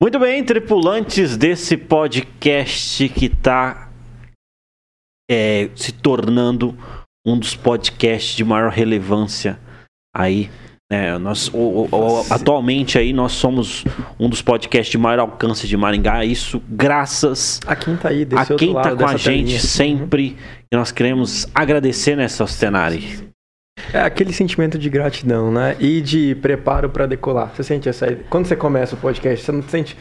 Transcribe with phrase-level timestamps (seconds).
[0.00, 3.90] Muito bem, tripulantes desse podcast que está
[5.28, 6.78] é, se tornando
[7.26, 9.58] um dos podcasts de maior relevância
[10.16, 10.48] aí.
[10.90, 13.84] Né, nós, o, o, atualmente aí nós somos
[14.20, 16.24] um dos podcasts de maior alcance de Maringá.
[16.24, 19.60] Isso graças A quem tá aí, a quem está lado com a gente telinha.
[19.60, 20.36] sempre.
[20.72, 23.27] E nós queremos agradecer nessa Ostenari.
[23.92, 25.76] É aquele sentimento de gratidão, né?
[25.78, 27.52] E de preparo pra decolar.
[27.54, 28.06] Você sente essa.
[28.28, 29.96] Quando você começa o podcast, você não sente.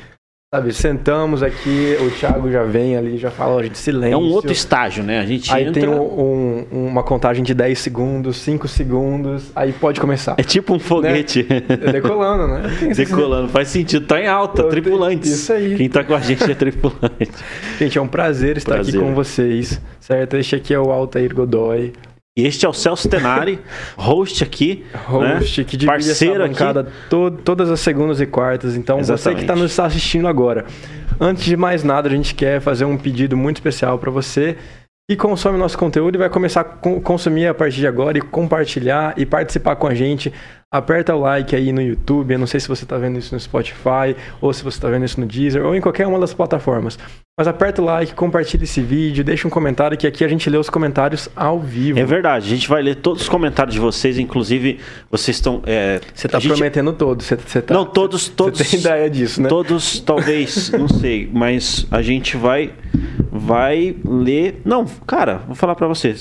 [0.55, 4.13] Sabe, sentamos aqui, o Thiago já vem ali, já fala, ó, gente, silêncio.
[4.13, 5.19] É um outro estágio, né?
[5.19, 5.81] A gente Aí entra.
[5.81, 10.35] tem um- um- uma contagem de 10 segundos, 5 segundos, aí pode começar.
[10.37, 11.45] É tipo um foguete.
[11.49, 12.61] É Decolando, né?
[12.95, 15.29] Decolando, faz sentido, tá em alta, Eu tripulantes.
[15.29, 15.75] Isso aí.
[15.75, 17.29] Quem tá com a gente é tripulante.
[17.77, 18.95] Gente, é um prazer estar Prazer.
[18.95, 20.37] aqui com vocês, certo?
[20.37, 21.91] Este aqui é o Altair Godoy,
[22.37, 23.59] E este é o Celso Tenari,
[23.97, 24.85] host aqui.
[25.07, 25.65] host né?
[25.67, 28.75] que divide Parceiro essa bancada to- todas as segundas e quartas.
[28.75, 29.41] Então, você que Exatamente.
[29.41, 30.65] está nos assistindo agora,
[31.19, 34.55] antes de mais nada, a gente quer fazer um pedido muito especial para você
[35.09, 38.21] que consome nosso conteúdo e vai começar a con- consumir a partir de agora e
[38.21, 40.31] compartilhar e participar com a gente.
[40.71, 42.33] Aperta o like aí no YouTube.
[42.33, 45.05] Eu não sei se você está vendo isso no Spotify ou se você está vendo
[45.05, 46.99] isso no Deezer ou em qualquer uma das plataformas.
[47.39, 50.57] Mas aperta o like, compartilha esse vídeo, deixa um comentário que aqui a gente lê
[50.57, 51.99] os comentários ao vivo.
[51.99, 54.79] É verdade, a gente vai ler todos os comentários de vocês, inclusive
[55.09, 55.61] vocês estão.
[55.65, 57.27] é, Você tá a gente- prometendo todos.
[57.27, 58.59] Você, você tá, Não, todos, todos.
[58.59, 59.47] Você tem ideia disso, né?
[59.47, 62.73] Todos, talvez, não sei, mas a gente vai
[63.31, 64.59] vai ler.
[64.65, 66.15] Não, cara, vou falar pra você.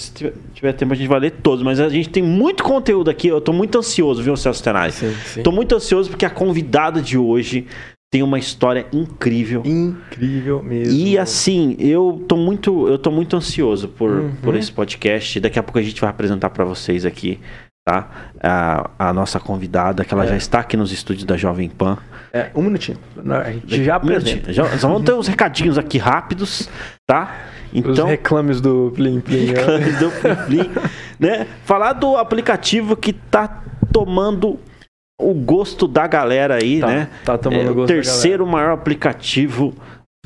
[0.57, 3.29] Se tiver, tempo, a gente vai ler todos, mas a gente tem muito conteúdo aqui.
[3.29, 4.91] Eu tô muito ansioso, viu, Celso Tenari?
[4.91, 5.43] Sim, sim.
[5.43, 7.67] Tô muito ansioso porque a convidada de hoje
[8.11, 9.63] tem uma história incrível.
[9.67, 10.95] Incrível mesmo.
[10.99, 14.33] E assim, eu tô muito, eu tô muito ansioso por, Uhum.
[14.43, 15.39] por esse podcast.
[15.41, 17.39] Daqui a pouco a gente vai apresentar pra vocês aqui,
[17.87, 18.09] tá?
[18.43, 20.29] A, a nossa convidada, que ela É.
[20.29, 21.99] já está aqui nos estúdios da Jovem Pan.
[22.37, 22.99] É, um minutinho.
[23.17, 24.39] A gente já Um minutinho.
[24.41, 24.53] apresenta.
[24.53, 26.69] Já, só vamos ter uns recadinhos aqui rápidos,
[27.07, 27.35] tá?
[27.73, 29.47] Os Então, reclames do Plim Plim.
[29.47, 29.53] né?
[29.59, 30.71] reclames do Plim Plim,
[31.19, 31.47] né?
[31.65, 34.59] Falar do aplicativo que tá tomando
[35.21, 37.09] o gosto da galera aí, Tá, né?
[37.25, 39.75] tá tomando É o gosto da terceiro maior aplicativo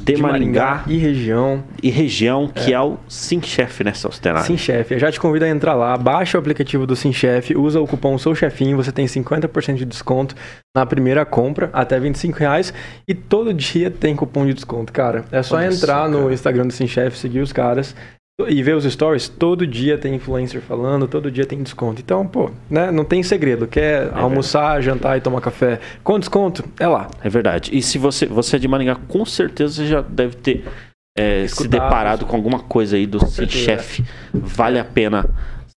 [0.04, 1.62] de, de Maringá, e região.
[1.82, 4.46] e região, que é, o SimChef, né, Celso Tenari?
[4.46, 7.54] Sim Chef, eu já te convido a entrar lá, baixa o aplicativo do Sim Chef,
[7.56, 10.34] usa o cupom Sou Chefinho, você tem 50% de desconto
[10.76, 12.72] na primeira compra, até 25 reais,
[13.06, 15.24] e todo dia tem cupom de desconto, cara.
[15.30, 16.32] É só Olha entrar só, no.
[16.32, 17.94] Instagram do Sim Chef, seguir os caras
[18.48, 22.00] e ver os stories, todo dia tem influencer falando, todo dia tem desconto.
[22.00, 26.86] Então, pô, né, não tem segredo, quer almoçar, jantar e tomar café com desconto, é
[26.86, 27.08] lá.
[27.22, 27.70] É verdade.
[27.76, 30.64] E se você, você é de Maringá, com certeza você já deve ter
[31.16, 33.64] é, se deparado com alguma coisa aí do Sim certeza.
[33.64, 34.04] Chef.
[34.32, 35.28] Vale a pena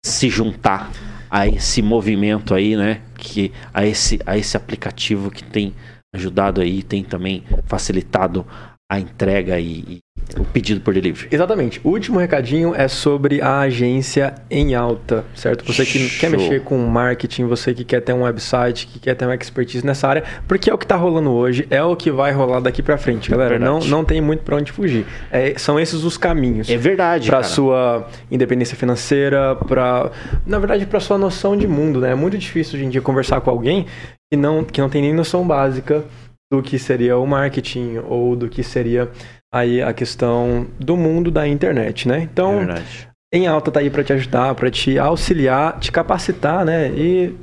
[0.04, 0.90] se juntar
[1.30, 3.00] a esse movimento aí, né?
[3.16, 5.74] Que, a, esse, a esse aplicativo que tem
[6.14, 8.46] ajudado aí, tem também facilitado
[8.90, 9.98] a entrega e, e
[10.38, 11.28] o pedido por delivery.
[11.30, 11.80] Exatamente.
[11.84, 15.64] O último recadinho é sobre a agência em alta, certo?
[15.64, 16.20] Você que Show.
[16.20, 19.84] quer mexer com marketing, você que quer ter um website, que quer ter uma expertise
[19.84, 22.82] nessa área, porque é o que tá rolando hoje, é o que vai rolar daqui
[22.82, 23.58] pra frente, galera.
[23.58, 23.90] Não, Verdade.
[23.90, 25.06] não tem muito pra onde fugir.
[25.30, 26.68] É, são esses os caminhos.
[26.68, 30.10] É verdade, Para sua independência financeira, para
[30.46, 32.12] na verdade para sua noção de mundo, né?
[32.12, 33.86] É muito difícil hoje em dia conversar com alguém
[34.32, 36.04] que não que não tem nem noção básica
[36.52, 39.10] do que seria o marketing ou do que seria
[39.52, 42.18] aí a questão do mundo da internet, né?
[42.18, 43.08] É Então, verdade.
[43.32, 46.88] em alta tá aí para te ajudar, para te auxiliar, te capacitar, né?
[46.88, 47.34] E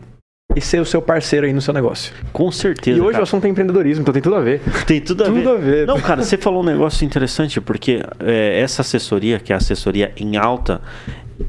[0.53, 2.13] e ser o seu parceiro aí no seu negócio.
[2.33, 2.97] Com certeza.
[2.97, 3.21] e hoje cara.
[3.21, 4.59] o assunto é empreendedorismo, então tem tudo a ver.
[4.85, 5.49] Tem tudo a tudo ver.
[5.49, 5.87] a ver.
[5.87, 10.11] Não, cara, você falou um negócio interessante, porque é, essa assessoria, que é a assessoria
[10.17, 10.81] em alta,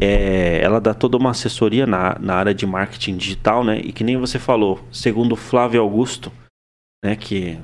[0.01, 3.81] é, ela dá toda uma assessoria na, na área de marketing digital, né?
[3.83, 6.31] E que nem você falou, segundo o Flávio Augusto,
[7.05, 7.17] né?
[7.17, 7.61] Que é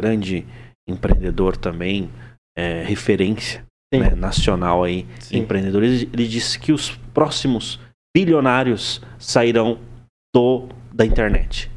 [0.00, 0.46] grande
[0.88, 2.10] empreendedor também,
[2.56, 5.36] é, referência né, nacional aí Sim.
[5.36, 7.80] em empreendedorismo, ele disse que os próximos
[8.16, 9.78] bilionários sairão
[10.34, 11.70] do da internet.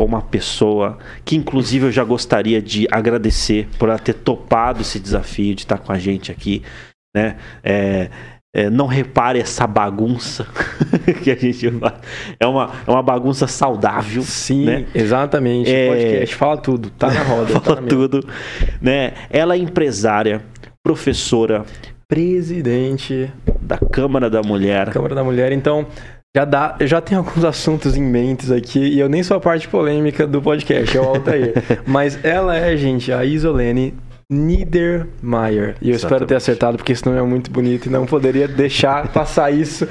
[0.00, 4.98] Com uma pessoa que, inclusive, eu já gostaria de agradecer por ela ter topado esse
[4.98, 6.62] desafio de estar com a gente aqui,
[7.14, 7.36] né?
[7.62, 8.08] É,
[8.56, 10.46] é, não repare essa bagunça
[11.22, 11.66] que a gente.
[12.40, 14.22] É uma, é uma bagunça saudável.
[14.22, 14.86] Sim, né?
[14.94, 15.70] exatamente.
[15.70, 16.88] É- Podcast, fala tudo.
[16.92, 17.52] Tá na roda.
[17.52, 17.94] tá Fala na mesa.
[17.94, 18.26] tudo.
[18.80, 19.12] Né?
[19.28, 20.40] Ela é empresária,
[20.82, 21.66] professora
[22.08, 23.30] Presidente
[23.60, 24.88] da Câmara da Mulher.
[24.88, 25.52] Câmara da Mulher.
[25.52, 25.86] Então,
[26.36, 29.68] já dá, já tenho alguns assuntos em mentes aqui e eu nem sou a parte
[29.68, 31.54] polêmica do podcast, é o Altair.
[31.86, 33.94] Mas ela é, gente, a Isolene
[34.30, 35.74] Niedermayer.
[35.82, 36.34] E eu espero ter Exatamente.
[36.34, 39.88] acertado, porque esse nome é muito bonito e não poderia deixar passar isso.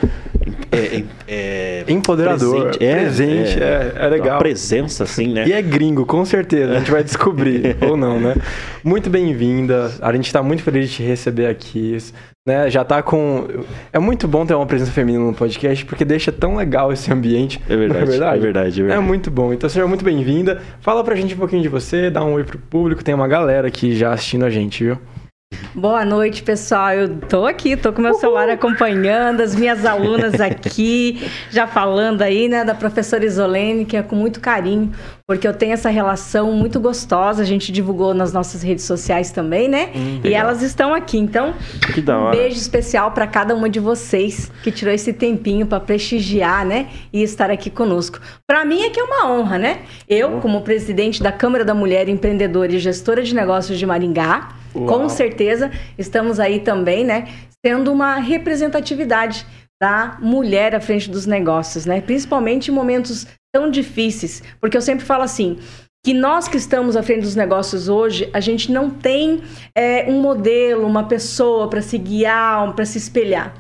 [0.72, 4.40] É, é, é Empoderador, presente, é, presente, é, é Uma legal.
[4.40, 5.48] presença, assim, né?
[5.48, 6.74] E é gringo, com certeza.
[6.74, 8.36] A gente vai descobrir, ou não, né?
[8.84, 9.92] Muito bem-vinda.
[10.02, 11.98] A gente tá muito feliz de te receber aqui.
[12.48, 12.70] Né?
[12.70, 13.48] Já tá com.
[13.94, 17.62] É muito bom ter uma presença feminina no podcast, porque deixa tão legal esse ambiente.
[17.70, 18.38] É verdade, é verdade.
[18.38, 19.08] é verdade, é É verdade.
[19.08, 19.54] muito bom.
[19.54, 20.60] Então seja muito bem-vinda.
[20.82, 23.04] Fala pra gente um pouquinho de você, dá um oi pro público.
[23.04, 24.98] Tem uma galera aqui já assistindo a gente, viu?
[25.74, 26.92] Boa noite, pessoal.
[26.94, 32.50] Eu tô aqui, tô com meu celular acompanhando, as minhas alunas aqui, já falando aí,
[32.50, 34.92] né, da professora Isolene, que é com muito carinho,
[35.30, 39.68] porque eu tenho essa relação muito gostosa, a gente divulgou nas nossas redes sociais também,
[39.68, 39.92] né?
[39.94, 40.42] e legal.
[40.42, 41.20] elas estão aqui.
[41.20, 46.66] Então, um beijo especial para cada uma de vocês que tirou esse tempinho para prestigiar,
[46.66, 48.20] né, e estar aqui conosco.
[48.48, 49.82] Para mim é que é uma honra, né?
[50.08, 54.88] Eu, como presidente da Câmara da Mulher Empreendedora e gestora de negócios de Maringá, Uau.
[54.88, 57.28] com certeza estamos aí também, né,
[57.64, 59.46] sendo uma representatividade
[59.80, 62.02] da mulher à frente dos negócios, né?
[62.02, 65.58] Principalmente em momentos tão difíceis, porque eu sempre falo assim,
[66.04, 69.42] que nós que estamos à frente dos negócios hoje, a gente não tem
[69.76, 73.54] é, um modelo, uma pessoa para se guiar, para se espelhar.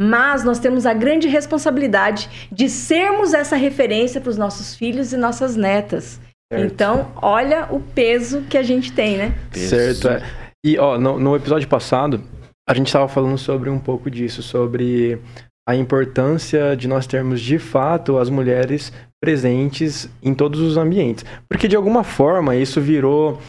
[0.00, 5.16] Mas nós temos a grande responsabilidade de sermos essa referência para os nossos filhos e
[5.16, 6.20] nossas netas.
[6.52, 6.66] Certo.
[6.66, 9.34] Então, olha o peso que a gente tem, né?
[9.52, 10.08] Certo.
[10.08, 10.22] é.
[10.64, 12.22] E, ó, no, no episódio passado,
[12.68, 15.20] a gente estava falando sobre um pouco disso, sobre
[15.68, 18.92] a importância de nós termos, de fato, as mulheres
[19.26, 21.24] presentes em todos os ambientes.
[21.48, 23.40] Porque, de alguma forma, isso virou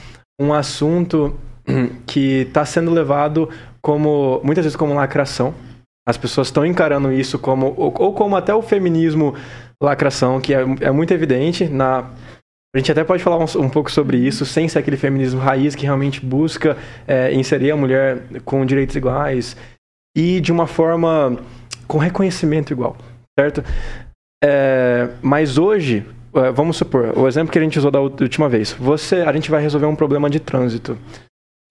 [0.41, 1.37] um assunto
[2.07, 3.47] que está sendo levado
[3.79, 5.53] como, muitas vezes, como lacração.
[6.07, 9.35] As pessoas estão encarando isso como, ou, ou como até o feminismo
[9.81, 12.09] lacração, que é, é muito evidente na
[12.75, 15.73] a gente até pode falar um, um pouco sobre isso, sem ser aquele feminismo raiz
[15.73, 16.77] que realmente busca
[17.07, 19.55] é, inserir a mulher com direitos iguais
[20.15, 21.39] e de uma forma
[21.87, 22.95] com reconhecimento igual,
[23.39, 23.63] certo?
[24.43, 28.73] É, mas hoje, é, vamos supor, o exemplo que a gente usou da última vez,
[28.73, 30.97] você, a gente vai resolver um problema de trânsito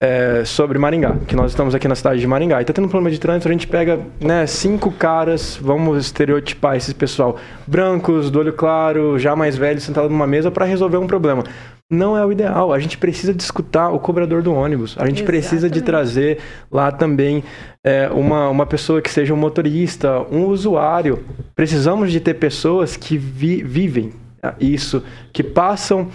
[0.01, 2.61] é, sobre Maringá, que nós estamos aqui na cidade de Maringá.
[2.61, 6.75] E tá tendo um problema de trânsito, a gente pega né, cinco caras, vamos estereotipar
[6.75, 11.07] esses pessoal, brancos, do olho claro, já mais velhos, sentados numa mesa para resolver um
[11.07, 11.43] problema.
[11.89, 12.73] Não é o ideal.
[12.73, 14.95] A gente precisa de escutar o cobrador do ônibus.
[14.99, 15.85] A gente precisa de Exatamente.
[15.85, 16.39] trazer
[16.69, 17.43] lá também
[17.83, 21.23] é, uma, uma pessoa que seja um motorista, um usuário.
[21.55, 24.11] Precisamos de ter pessoas que vi- vivem
[24.43, 26.09] ah, isso, que passam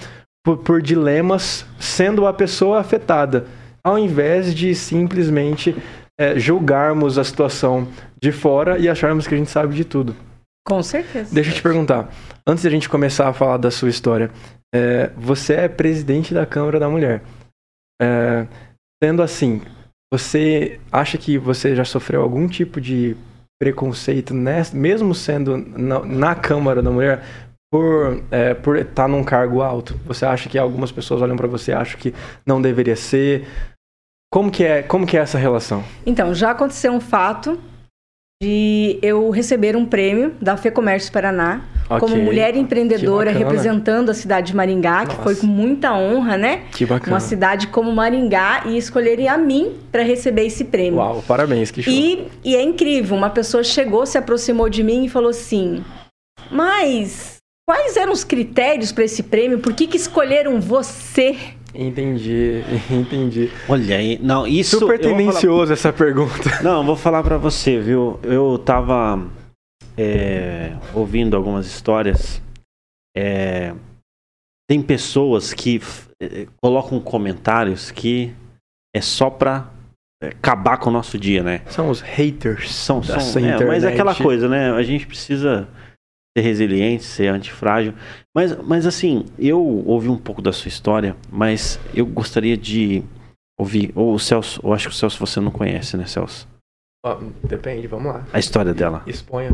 [0.45, 3.47] por, por dilemas sendo a pessoa afetada,
[3.83, 5.75] ao invés de simplesmente
[6.21, 7.89] é, julgarmos a situação
[8.23, 10.15] de fora e acharmos que a gente sabe de tudo.
[10.67, 11.35] Com certeza.
[11.35, 12.11] Deixa eu te perguntar,
[12.47, 14.31] antes de a gente começar a falar da sua história,
[14.75, 17.23] é, você é presidente da Câmara da Mulher.
[18.01, 18.47] É,
[19.03, 19.61] sendo assim,
[20.13, 23.17] você acha que você já sofreu algum tipo de
[23.61, 27.23] preconceito, nessa- mesmo sendo na, na Câmara da Mulher,
[27.71, 29.95] por é, por estar num cargo alto?
[30.05, 32.13] Você acha que algumas pessoas olham para você e acham que
[32.47, 33.47] não deveria ser?
[34.33, 35.85] Como que é, como que é essa relação?
[36.07, 37.59] Então, já aconteceu um fato
[38.43, 41.61] de eu receber um prêmio da FEComércio Paraná
[42.01, 42.25] como Ok.
[42.25, 45.23] mulher empreendedora Que representando a cidade de Maringá, que Nossa.
[45.23, 46.63] foi com muita honra, né?
[46.73, 47.13] Que bacana.
[47.15, 50.99] Uma cidade como Maringá e escolherem a mim para receber esse prêmio.
[50.99, 51.93] Uau, parabéns, que show.
[51.93, 55.85] E, e é incrível, uma pessoa chegou, se aproximou de mim e falou assim:
[56.51, 59.61] Mas quais eram os critérios para esse prêmio?
[59.61, 61.37] Por que, que escolheram você?
[61.75, 63.51] Entendi, entendi.
[63.69, 64.79] Olha aí, não, isso.
[64.79, 66.51] Super vou falar- tendencioso essa pergunta.
[66.63, 68.21] Não, vou falar pra você, viu?
[68.23, 69.27] Eu tava
[69.97, 72.43] é, ouvindo algumas histórias.
[73.17, 73.75] É,
[74.69, 75.81] tem pessoas que
[76.23, 78.35] eh, colocam comentários que
[78.95, 79.71] é só pra
[80.23, 81.63] acabar com o nosso dia, né?
[81.67, 82.75] São os haters.
[82.75, 84.71] São, são é, mas é aquela coisa, né?
[84.73, 85.69] A gente precisa
[86.37, 87.93] ser resiliente, ser antifrágil.
[88.35, 93.03] Mas, mas assim, eu ouvi um pouco da sua história, mas eu gostaria de
[93.61, 93.93] ouvir.
[93.95, 96.49] Ou o Celso, eu acho que o Celso você não conhece, né, Celso?
[97.45, 98.25] Depende, vamos lá.
[98.33, 99.03] A história dela.
[99.07, 99.51] Exponha.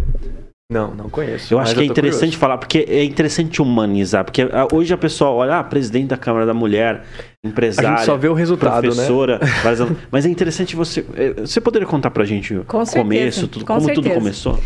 [0.71, 1.53] Não, não conheço.
[1.55, 2.39] Eu acho que é tô interessante curioso.
[2.39, 4.23] falar, porque é interessante humanizar.
[4.23, 7.07] Porque ah, hoje a pessoa olha, ah, presidente da Câmara da Mulher,
[7.43, 8.81] A empresária, gente só vê o resultado, né?
[8.91, 9.41] professora.
[9.65, 9.97] alunas.
[10.13, 11.07] Mas é interessante você.
[11.17, 14.15] eh, Você poderia contar pra gente o Com certeza, começo, tudo, com como tudo certeza.
[14.15, 14.61] começou?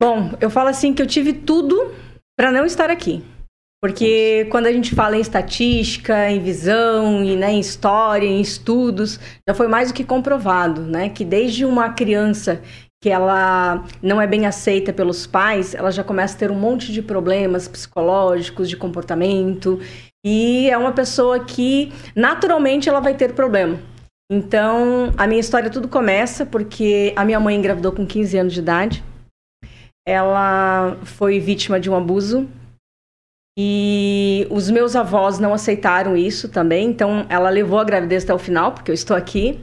[0.00, 1.92] Bom, eu falo assim que eu tive tudo
[2.38, 3.22] para não estar aqui.
[3.80, 9.20] Porque quando a gente fala em estatística, em visão, e, né, em história, em estudos,
[9.48, 11.08] já foi mais do que comprovado, né?
[11.08, 12.60] Que desde uma criança
[13.00, 16.92] que ela não é bem aceita pelos pais, ela já começa a ter um monte
[16.92, 19.78] de problemas psicológicos, de comportamento,
[20.26, 23.78] e é uma pessoa que naturalmente ela vai ter problema.
[24.30, 28.60] Então, a minha história tudo começa porque a minha mãe engravidou com 15 anos de
[28.60, 29.04] idade.
[30.08, 32.48] Ela foi vítima de um abuso
[33.58, 38.38] e os meus avós não aceitaram isso também, então ela levou a gravidez até o
[38.38, 39.60] final, porque eu estou aqui.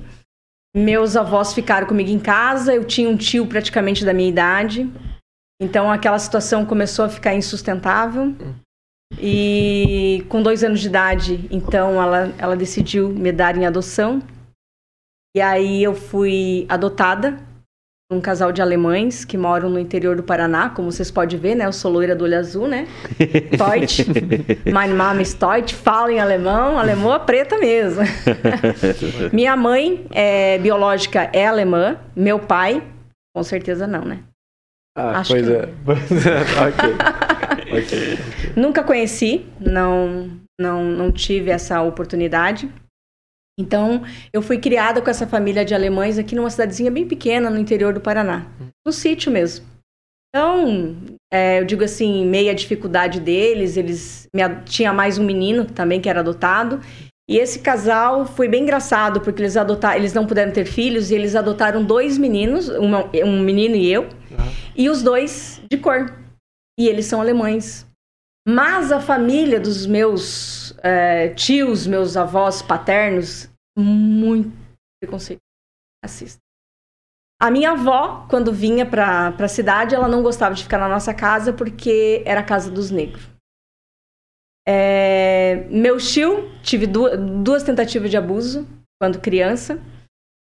[0.75, 4.87] Meus avós ficaram comigo em casa, eu tinha um tio praticamente da minha idade,
[5.59, 8.35] então aquela situação começou a ficar insustentável.
[9.19, 14.21] E com dois anos de idade, então ela, ela decidiu me dar em adoção.
[15.35, 17.43] E aí eu fui adotada
[18.12, 21.65] um casal de alemães que moram no interior do Paraná, como vocês podem ver, né?
[21.65, 22.88] Eu sou loira do olho azul, né?
[23.57, 24.05] Deutsch.
[24.71, 25.74] Meine Mama ist Deutsch.
[25.74, 28.03] Falo em alemão, alemoa preta mesmo.
[29.33, 31.97] Minha mãe é, biológica é alemã.
[32.15, 32.83] Meu pai,
[33.35, 34.19] com certeza não, né?
[34.95, 35.69] Ah, Acho pois que- é.
[35.83, 36.39] Pois é.
[36.67, 37.79] ok.
[37.81, 38.19] ok.
[38.55, 40.29] Nunca conheci, não,
[40.62, 42.69] não, não tive essa oportunidade.
[43.59, 47.57] Então, eu fui criada com essa família de alemães aqui numa cidadezinha bem pequena no
[47.57, 48.47] interior do Paraná,
[48.85, 49.65] no sítio mesmo.
[50.29, 50.97] Então,
[51.33, 54.27] é, eu digo assim, meia dificuldade deles, eles
[54.65, 56.81] tinha mais um menino também que era adotado.
[57.29, 61.15] E esse casal foi bem engraçado porque eles adotaram, eles não puderam ter filhos e
[61.15, 64.09] eles adotaram dois meninos, uma- um menino e eu,
[64.75, 66.13] e os dois de cor.
[66.77, 67.88] E eles são alemães.
[68.47, 74.51] Mas a família dos meus eh, tios, meus avós paternos, muito
[75.01, 75.39] preconceito
[76.04, 76.39] racista.
[77.42, 81.13] A minha avó, quando vinha para a cidade, ela não gostava de ficar na nossa
[81.13, 83.27] casa porque era a casa dos negros.
[84.68, 88.65] É, meu tio, tive duas, duas tentativas de abuso
[89.00, 89.80] quando criança,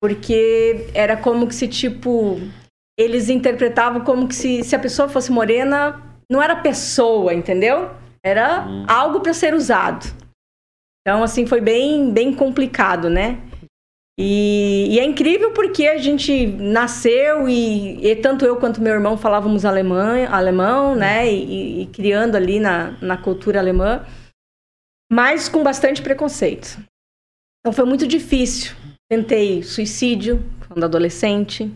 [0.00, 2.37] porque era como que se, tipo,
[2.99, 6.00] eles interpretavam como que se, se a pessoa fosse morena,
[6.31, 7.90] não era pessoa, entendeu?
[8.25, 8.87] Era Hum.
[8.88, 10.07] algo para ser usado.
[11.06, 13.40] Então, assim, foi bem, bem complicado, né?
[14.18, 19.16] E, e é incrível porque a gente nasceu e, e tanto eu quanto meu irmão
[19.16, 21.32] falávamos alemã, alemão, né?
[21.32, 24.04] E, e- criando ali na, na cultura alemã,
[25.08, 26.76] mas com bastante preconceito.
[27.60, 28.75] Então foi muito difícil.
[29.08, 31.72] Tentei suicídio quando adolescente,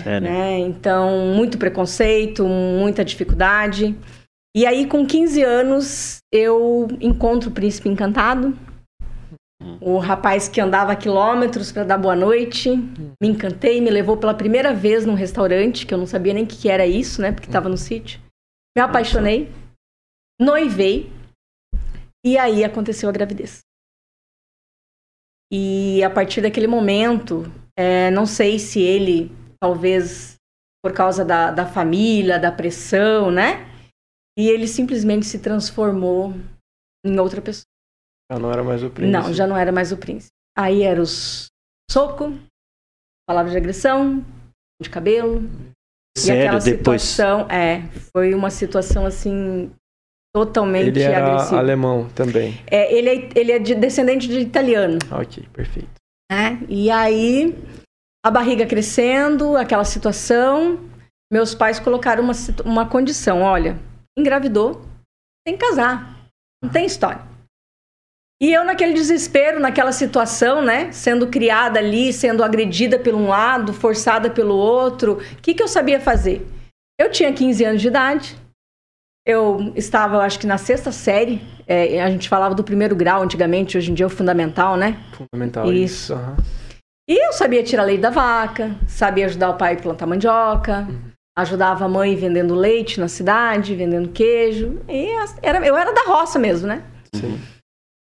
[0.00, 0.28] Sério.
[0.28, 0.58] né?
[0.58, 3.94] Então, muito preconceito, muita dificuldade.
[4.56, 8.56] E aí, com 15 anos, eu encontro o príncipe encantado.
[9.80, 12.70] O rapaz que andava quilômetros para dar boa noite.
[13.20, 16.46] Me encantei, me levou pela primeira vez num restaurante, que eu não sabia nem o
[16.46, 17.32] que que era isso, né?
[17.32, 18.20] Porque estava no sítio.
[18.76, 19.50] Me apaixonei,
[20.40, 21.10] noivei.
[22.24, 23.60] E aí aconteceu a gravidez.
[25.52, 27.44] E a partir daquele momento,
[27.76, 30.36] é, não sei se ele, talvez
[30.82, 33.73] por causa da, da família, da pressão, né?
[34.38, 36.34] E ele simplesmente se transformou
[37.06, 37.64] em outra pessoa.
[38.32, 39.12] Já não era mais o príncipe.
[39.12, 40.32] Não, já não era mais o príncipe.
[40.56, 41.46] Aí era os
[41.90, 42.32] soco,
[43.28, 44.24] palavras de agressão,
[44.82, 45.42] de cabelo.
[46.16, 47.02] e Sério, aquela depois.
[47.02, 49.70] situação, é, foi uma situação assim
[50.34, 51.58] totalmente Ele era agressiva.
[51.58, 52.54] alemão também.
[52.66, 55.88] É, ele, é, ele é de descendente de italiano, Ok, perfeito.
[56.30, 56.60] né?
[56.68, 57.54] E aí
[58.24, 60.80] a barriga crescendo, aquela situação,
[61.32, 62.32] meus pais colocaram uma,
[62.64, 63.78] uma condição, olha,
[64.18, 64.82] engravidou,
[65.46, 66.28] tem que casar,
[66.62, 67.22] não tem história.
[68.42, 73.72] E eu naquele desespero, naquela situação, né, sendo criada ali, sendo agredida por um lado,
[73.72, 76.46] forçada pelo outro, o que, que eu sabia fazer?
[77.00, 78.36] Eu tinha 15 anos de idade,
[79.26, 83.78] eu estava, acho que na sexta série, é, a gente falava do primeiro grau antigamente,
[83.78, 85.02] hoje em dia é o fundamental, né?
[85.16, 85.84] Fundamental Isso.
[85.84, 86.14] isso.
[86.14, 86.36] aham.
[87.08, 90.88] E eu sabia tirar leite da vaca, sabia ajudar o pai a plantar mandioca,
[91.36, 94.80] ajudava a mãe vendendo leite na cidade, vendendo queijo.
[94.88, 95.08] E
[95.42, 96.84] era, eu era da roça mesmo, né?
[97.14, 97.38] Sim.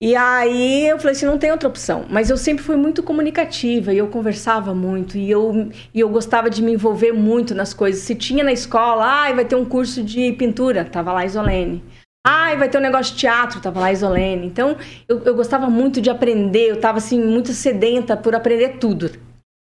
[0.02, 2.04] E aí eu falei assim, não tem outra opção.
[2.10, 6.50] Mas eu sempre fui muito comunicativa e eu conversava muito e eu, e eu gostava
[6.50, 8.02] de me envolver muito nas coisas.
[8.02, 11.84] Se tinha na escola, ah, vai ter um curso de pintura, tava lá Isolene.
[12.26, 14.44] Ah, vai ter um negócio de teatro, tava lá Isolene.
[14.44, 14.76] Então
[15.08, 19.08] eu, eu gostava muito de aprender, eu tava assim, muito sedenta por aprender tudo.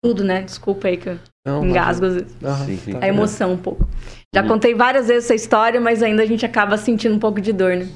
[0.04, 0.42] Tudo, né?
[0.42, 2.37] Desculpa aí que eu Não, engasgo às vezes.
[2.44, 2.92] Ah, Sim, sim.
[2.92, 2.99] tá.
[3.04, 3.87] A emoção um pouco.
[4.34, 7.52] Já contei várias vezes essa história, mas ainda a gente acaba sentindo um pouco de
[7.52, 7.87] dor, né?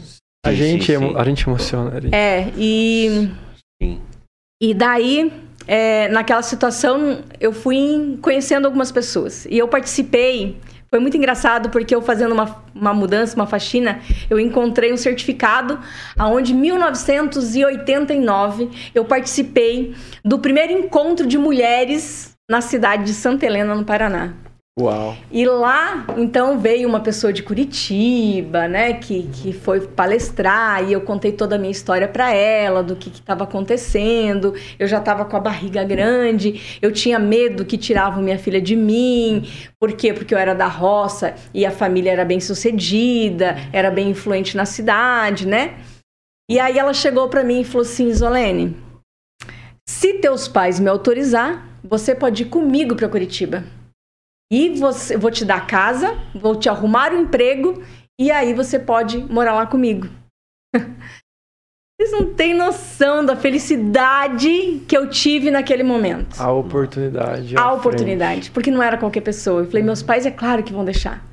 [0.44, 1.14] A Sim, gente, sim, sim.
[1.16, 1.96] a gente emociona.
[1.96, 3.30] a gente- É, e,
[3.82, 4.00] Sim.
[4.62, 5.32] e daí,
[5.66, 9.46] é, naquela situação, eu fui conhecendo algumas pessoas.
[9.46, 10.58] E eu participei.
[10.88, 14.00] Foi muito engraçado porque eu fazendo uma, uma mudança, uma faxina,
[14.30, 15.80] eu encontrei um certificado
[16.16, 23.74] aonde em 1989 eu participei do primeiro encontro de mulheres na cidade de Santa Helena,
[23.74, 24.34] no Paraná.
[24.78, 25.16] Uau.
[25.32, 31.00] E lá, então, veio uma pessoa de Curitiba, né, que, que foi palestrar e eu
[31.00, 34.54] contei toda a minha história para ela, do que estava acontecendo.
[34.78, 38.76] Eu já estava com a barriga grande, eu tinha medo que tiravam minha filha de
[38.76, 39.48] mim.
[39.80, 40.12] Por quê?
[40.12, 44.66] Porque eu era da roça e a família era bem sucedida, era bem influente na
[44.66, 45.78] cidade, né?
[46.50, 48.76] E aí ela chegou para mim e falou assim: Isolene,
[49.88, 53.64] se teus pais me autorizar, você pode ir comigo para Curitiba.
[54.52, 57.82] E você, vou te dar casa, vou te arrumar um emprego
[58.18, 60.08] e aí você pode morar lá comigo.
[61.98, 66.38] Vocês não têm noção da felicidade que eu tive naquele momento.
[66.38, 67.56] A oportunidade.
[67.56, 67.78] A frente.
[67.78, 69.62] oportunidade, porque não era qualquer pessoa.
[69.62, 71.24] Eu falei, meus pais é claro que vão deixar.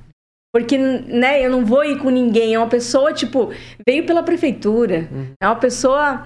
[0.54, 2.54] Porque, né, eu não vou ir com ninguém.
[2.54, 3.52] É uma pessoa, tipo,
[3.86, 5.10] veio pela prefeitura.
[5.42, 6.26] É uma pessoa.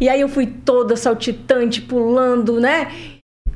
[0.00, 2.90] E aí eu fui toda saltitante, pulando, né?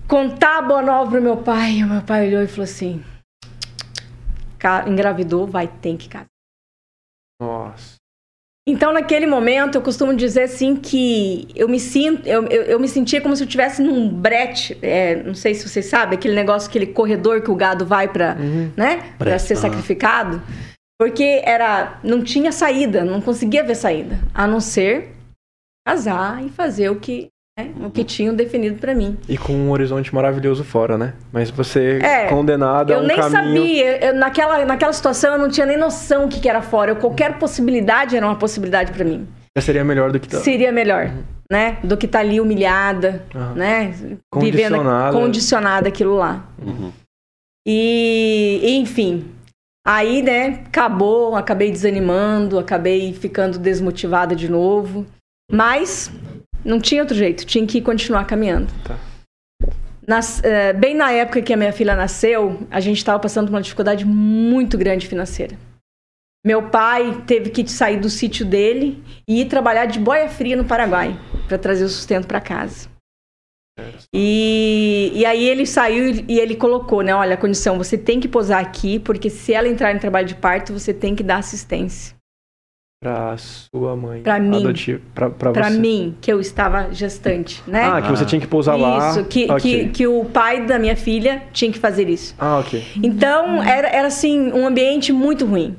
[0.08, 1.78] Contar a boa nova pro meu pai.
[1.78, 3.02] E o meu pai olhou e falou assim:
[4.58, 6.26] "Ca- engravidou, vai, tem que casar.
[7.40, 7.96] Nossa.
[8.68, 12.86] Então, naquele momento, eu costumo dizer assim que eu me sinto, eu, eu, eu me
[12.86, 16.68] sentia como se eu estivesse num brete, é, não sei se vocês sabem, aquele negócio,
[16.68, 18.36] aquele corredor que o gado vai para,
[18.76, 19.62] né, para ser aham.
[19.62, 20.40] sacrificado,
[20.96, 25.10] porque era, não tinha saída, não conseguia ver saída, a não ser
[25.84, 29.16] casar e fazer o que, né, o que tinham definido para mim.
[29.28, 31.14] E com um horizonte maravilhoso fora, né?
[31.32, 33.44] Mas você É, condenada a eu um nem caminho.
[33.44, 36.92] sabia, eu- naquela, naquela situação eu não tinha nem noção o que, que era fora.
[36.92, 39.26] Eu- qualquer possibilidade era uma possibilidade para mim.
[39.56, 40.38] Já seria melhor do que tá.
[40.38, 41.10] seria melhor,
[41.50, 41.76] né?
[41.84, 43.54] Do que tá ali humilhada, Aham.
[43.54, 43.94] né?
[44.32, 45.10] Condicionada.
[45.10, 46.46] Vivendo condicionada aquilo lá.
[46.64, 46.90] Uhum.
[47.68, 49.26] E, enfim,
[49.86, 55.06] aí, né, acabou, acabei desanimando, acabei ficando desmotivada de novo.
[55.50, 56.10] Mas
[56.64, 58.72] não tinha outro jeito, tinha que continuar caminhando.
[58.84, 58.98] Tá.
[60.06, 63.54] Nas- eh, bem na época que a minha filha nasceu, a gente estava passando por
[63.54, 65.56] uma dificuldade muito grande financeira.
[66.44, 70.64] Meu pai teve que sair do sítio dele e ir trabalhar de boia fria no
[70.64, 72.88] Paraguai para trazer o sustento para casa.
[74.14, 77.14] E, e aí ele saiu e ele colocou, né?
[77.14, 80.34] Olha, a condição, você tem que posar aqui, porque se ela entrar em trabalho de
[80.34, 82.14] parto, você tem que dar assistência.
[83.02, 84.22] Pra sua mãe.
[84.22, 84.58] Pra mim.
[84.58, 85.00] Adotiva.
[85.12, 85.76] Pra, pra, Para você.
[85.80, 87.82] mim, que eu estava gestante, né?
[87.82, 88.26] Ah, que você Ah.
[88.26, 89.10] tinha que pousar lá.
[89.10, 89.58] Isso, que, Ok.
[89.60, 92.32] que, que o pai da minha filha tinha que fazer isso.
[92.38, 92.80] Ah, ok.
[93.02, 95.74] Então, era, era assim, um ambiente muito ruim.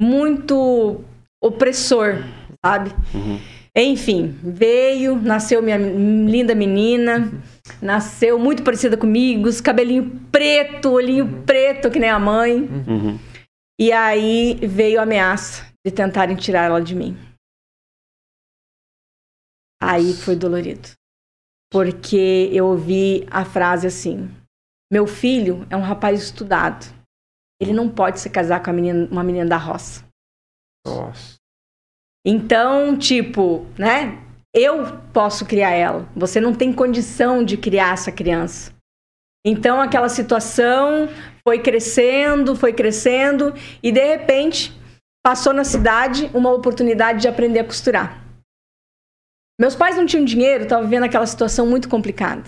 [0.00, 1.00] Muito
[1.42, 2.22] opressor,
[2.64, 2.92] sabe?
[3.12, 3.40] Uhum.
[3.76, 7.32] Enfim, veio, nasceu minha linda menina,
[7.80, 12.68] nasceu muito parecida comigo, os cabelinho preto, olhinho preto, que nem a mãe.
[12.86, 13.18] Uhum.
[13.80, 17.16] E aí veio a ameaça de tentarem tirar ela de mim.
[19.82, 20.90] Aí foi dolorido.
[21.70, 24.30] Porque eu ouvi a frase assim:
[24.92, 26.86] Meu filho é um rapaz estudado.
[27.60, 30.04] Ele não pode se casar com menina- uma menina da roça.
[30.86, 31.36] Nossa.
[32.24, 34.22] Então, tipo, né?
[34.54, 36.06] Eu posso criar ela.
[36.14, 38.72] Você não tem condição de criar essa criança.
[39.44, 41.08] Então, aquela situação
[41.42, 44.72] foi crescendo, foi crescendo, e de repente
[45.22, 48.22] passou na cidade uma oportunidade de aprender a costurar.
[49.60, 52.42] Meus pais não tinham dinheiro, estavam vivendo aquela situação muito complicada.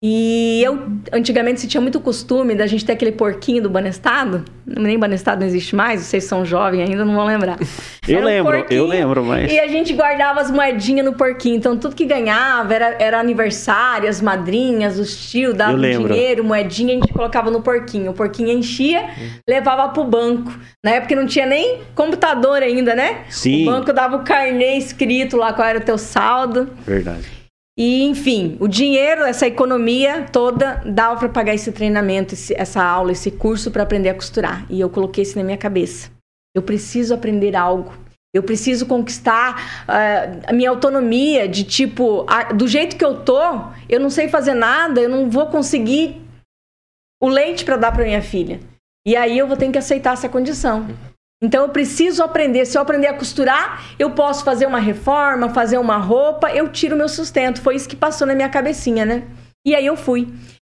[0.00, 0.78] E eu,
[1.12, 4.44] antigamente, se tinha muito costume da gente ter aquele porquinho do Banestado.
[4.64, 7.58] Nem Banestado não existe mais, vocês são jovens ainda, não vão lembrar.
[8.06, 9.52] Eu um lembro, eu lembro, mas.
[9.52, 11.56] E a gente guardava as moedinhas no porquinho.
[11.56, 17.00] Então, tudo que ganhava era, era aniversário, as madrinhas, os tios davam dinheiro, moedinha, a
[17.00, 18.12] gente colocava no porquinho.
[18.12, 19.10] O porquinho enchia,
[19.46, 20.50] levava pro banco.
[20.82, 23.24] Na época não tinha nem computador ainda, né?
[23.28, 23.68] Sim.
[23.68, 26.70] O banco dava o carnê escrito lá qual era o teu saldo.
[26.86, 27.37] Verdade.
[27.78, 33.12] E, enfim, o dinheiro, essa economia toda, dava para pagar esse treinamento, esse- essa aula,
[33.12, 34.66] esse curso para aprender a costurar.
[34.68, 36.10] E eu coloquei isso na minha cabeça.
[36.56, 37.92] Eu preciso aprender algo
[38.34, 43.40] Eu preciso conquistar uh, a minha autonomia de tipo, a, do jeito que eu tô,
[43.88, 46.20] eu não sei fazer nada, eu não vou conseguir
[47.22, 48.60] o leite para dar para minha filha.
[49.06, 50.86] E aí eu vou ter que aceitar essa condição.
[51.42, 52.66] Então eu preciso aprender.
[52.66, 56.96] Se eu aprender a costurar, eu posso fazer uma reforma, fazer uma roupa, eu tiro
[56.96, 57.62] meu sustento.
[57.62, 59.24] Foi isso que passou na minha cabecinha, né?
[59.64, 60.28] E aí eu fui.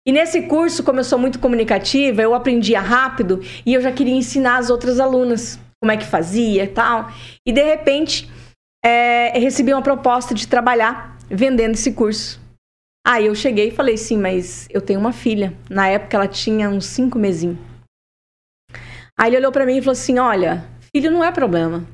[0.08, 4.14] E nesse curso, como eu sou muito comunicativa, eu aprendia rápido e eu já queria
[4.14, 7.12] ensinar as outras alunas como é que fazia e tal.
[7.46, 8.30] E de repente,
[8.84, 12.40] é, recebi uma proposta de trabalhar vendendo esse curso.
[13.06, 15.54] Aí eu cheguei e falei, sim, mas eu tenho uma filha.
[15.70, 17.58] Na época ela tinha uns cinco mesinhos.
[19.18, 21.86] Aí ele olhou para mim e falou assim: Olha, filho não é problema.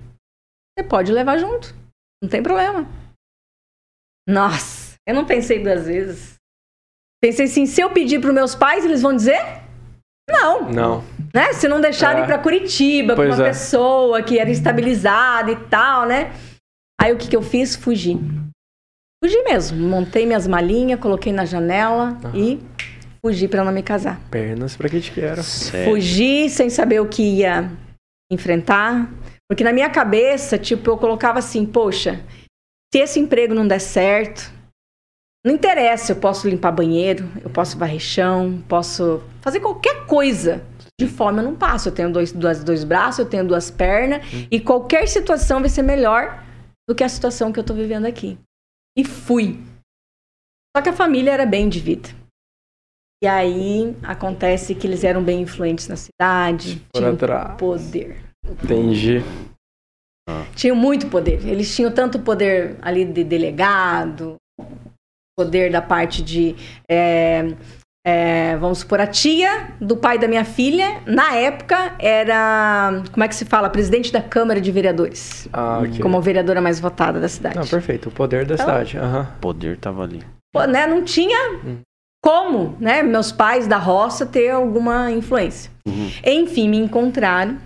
[0.78, 1.76] Você pode levar junto.
[2.22, 2.88] Não tem problema.
[4.28, 6.36] Nossa, eu não pensei duas vezes.
[7.22, 9.40] Pensei assim: se eu pedir para meus pais, eles vão dizer?
[10.30, 10.72] Não.
[10.72, 11.04] Não.
[11.34, 11.54] Né?
[11.54, 12.26] Se não deixarem é.
[12.26, 13.50] para Curitiba com uma é.
[13.50, 16.32] pessoa que era estabilizada e tal, né?
[17.00, 17.76] Aí o que, que eu fiz?
[17.76, 18.20] Fugi.
[19.24, 19.78] Fugi mesmo.
[19.88, 22.36] Montei minhas malinhas, coloquei na janela uhum.
[22.36, 22.60] e
[23.22, 24.20] Fugi para não me casar.
[24.32, 25.44] Pernas para que te quero.
[25.44, 27.72] Fugi sem saber o que ia
[28.32, 29.12] enfrentar.
[29.48, 32.24] Porque na minha cabeça, tipo, eu colocava assim, poxa,
[32.92, 34.52] se esse emprego não der certo,
[35.46, 40.64] não interessa, eu posso limpar banheiro, eu posso varrer chão, posso fazer qualquer coisa.
[41.00, 41.90] De fome eu não passo.
[41.90, 44.48] Eu tenho dois, dois, dois braços, eu tenho duas pernas, hum.
[44.50, 46.44] e qualquer situação vai ser melhor
[46.88, 48.38] do que a situação que eu tô vivendo aqui.
[48.98, 49.60] E fui.
[50.76, 52.10] Só que a família era bem de vida.
[53.24, 57.56] E aí acontece que eles eram bem influentes na cidade, Por tinham atrás.
[57.56, 58.18] poder.
[58.64, 59.24] Entendi.
[60.56, 61.46] Tinham muito poder.
[61.48, 64.38] Eles tinham tanto poder ali de delegado,
[65.38, 66.56] poder da parte de.
[66.90, 67.54] É,
[68.06, 73.04] é, vamos supor, a tia do pai da minha filha, na época, era.
[73.12, 73.70] Como é que se fala?
[73.70, 75.48] Presidente da Câmara de Vereadores.
[75.54, 76.00] Ah, okay.
[76.00, 77.58] Como a vereadora mais votada da cidade.
[77.58, 78.10] Não, perfeito.
[78.10, 78.98] O poder da então, cidade.
[78.98, 79.22] Uhum.
[79.22, 80.24] O poder tava ali.
[80.52, 80.88] Pô, né?
[80.88, 81.60] Não tinha.
[81.64, 81.82] Hum
[82.24, 85.72] como, né, meus pais da roça ter alguma influência.
[85.88, 86.10] Uhum.
[86.24, 87.58] Enfim, me encontraram,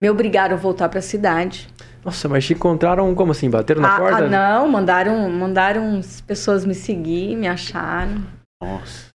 [0.00, 1.68] me obrigaram a voltar para a cidade.
[2.04, 3.50] Nossa, mas te encontraram como assim?
[3.50, 4.24] Bateram na ah, porta?
[4.24, 8.22] Ah, não, mandaram, mandaram pessoas me seguir, me acharam.
[8.62, 9.08] Nossa.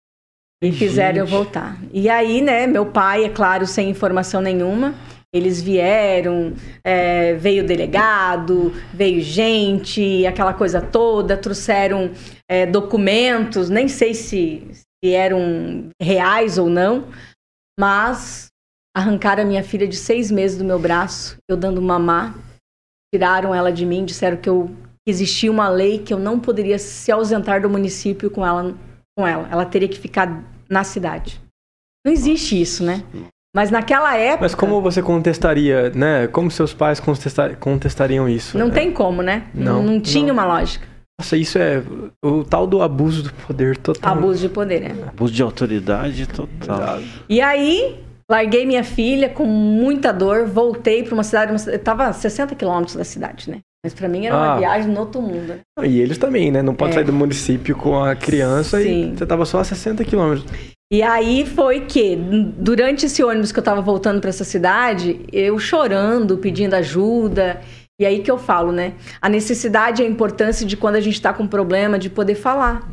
[0.63, 1.77] E fizeram eu voltar.
[1.93, 4.95] E aí, né, meu pai, é claro, sem informação nenhuma,
[5.31, 12.09] eles vieram, é, veio delegado, veio gente, aquela coisa toda, trouxeram
[12.49, 14.65] é, documentos, nem sei se,
[15.07, 17.07] se eram reais ou não,
[17.79, 18.47] mas
[18.95, 22.35] arrancaram a minha filha de seis meses do meu braço, eu dando mamar,
[23.13, 24.69] tiraram ela de mim, disseram que eu
[25.05, 28.75] que existia uma lei que eu não poderia se ausentar do município com ela,
[29.17, 31.39] com ela, ela teria que ficar na cidade.
[32.05, 33.05] Não existe isso, né?
[33.55, 34.43] Mas naquela época.
[34.43, 36.27] Mas como você contestaria, né?
[36.27, 37.01] Como seus pais
[37.59, 38.57] contestariam isso?
[38.57, 38.71] Não é.
[38.71, 39.47] tem como, né?
[39.53, 40.33] Não, não, não tinha não.
[40.33, 40.85] uma lógica.
[41.19, 41.81] Nossa, isso é
[42.23, 44.13] o tal do abuso do poder total.
[44.13, 44.91] Abuso de poder, é.
[45.07, 46.99] Abuso de autoridade total.
[47.27, 47.99] E aí,
[48.29, 52.53] larguei minha filha com muita dor, voltei para uma cidade, uma, eu tava a 60
[52.53, 53.59] quilômetros da cidade, né?
[53.83, 54.43] Mas para mim era ah.
[54.43, 55.59] uma viagem no outro mundo, né?
[55.87, 56.61] E eles também, né?
[56.61, 56.95] Não pode é.
[56.95, 59.13] sair do município com a criança Sim.
[59.13, 60.45] e você tava só a 60 quilômetros.
[60.91, 65.59] E aí foi que, durante esse ônibus que eu tava voltando para essa cidade, eu
[65.59, 67.59] chorando, pedindo ajuda.
[67.99, 68.93] E aí que eu falo, né?
[69.21, 72.87] A necessidade e a importância de quando a gente está com problema, de poder falar.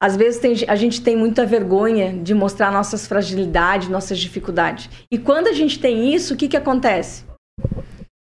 [0.00, 4.88] Às vezes tem, a gente tem muita vergonha de mostrar nossas fragilidades, nossas dificuldades.
[5.10, 7.24] E quando a gente tem isso, o que, que acontece?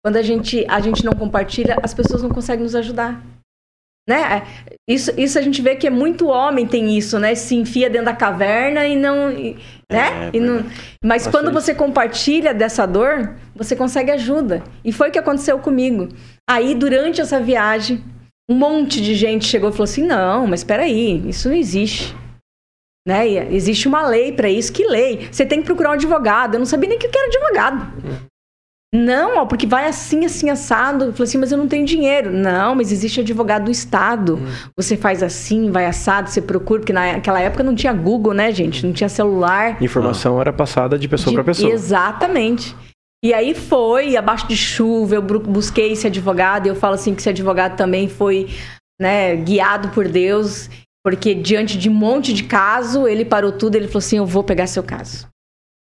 [0.05, 3.25] Quando a gente, a gente não compartilha, as pessoas não conseguem nos ajudar.
[4.09, 4.21] Né?
[4.21, 4.43] É,
[4.89, 7.35] isso, isso a gente vê que é muito homem tem isso, né?
[7.35, 9.31] Se enfia dentro da caverna e não.
[9.31, 9.57] E,
[9.91, 10.31] né?
[10.33, 10.65] É, e não...
[11.05, 14.63] Mas quando você compartilha dessa dor, você consegue ajuda.
[14.85, 16.09] E foi o que aconteceu comigo.
[16.51, 18.03] Aí, durante essa viagem,
[18.51, 22.15] um monte de gente chegou e falou assim: não, mas espera aí, isso não existe.
[23.07, 23.53] Né?
[23.53, 24.73] Existe uma lei para isso.
[24.73, 25.29] Que lei?
[25.31, 26.55] Você tem que procurar um advogado.
[26.55, 27.93] Eu não sabia nem que era advogado.
[28.95, 31.07] Não, ó, porque vai assim, assim, assado.
[31.07, 32.31] Eu falei assim, mas eu não tenho dinheiro.
[32.31, 34.37] Não, mas existe advogado do Estado.
[34.37, 34.47] Hum.
[34.77, 38.85] Você faz assim, vai assado, você procura, porque naquela época não tinha Google, né, gente?
[38.85, 39.83] Não tinha celular.
[39.83, 41.73] Informação era passada de pessoa para pessoa.
[41.73, 42.77] Exatamente.
[43.25, 47.21] E aí foi, abaixo de chuva, eu busquei esse advogado, e eu falo assim que
[47.21, 48.49] esse advogado também foi
[49.01, 50.69] né, guiado por Deus,
[51.05, 54.43] porque diante de um monte de caso, ele parou tudo, ele falou assim, eu vou
[54.43, 55.29] pegar seu caso.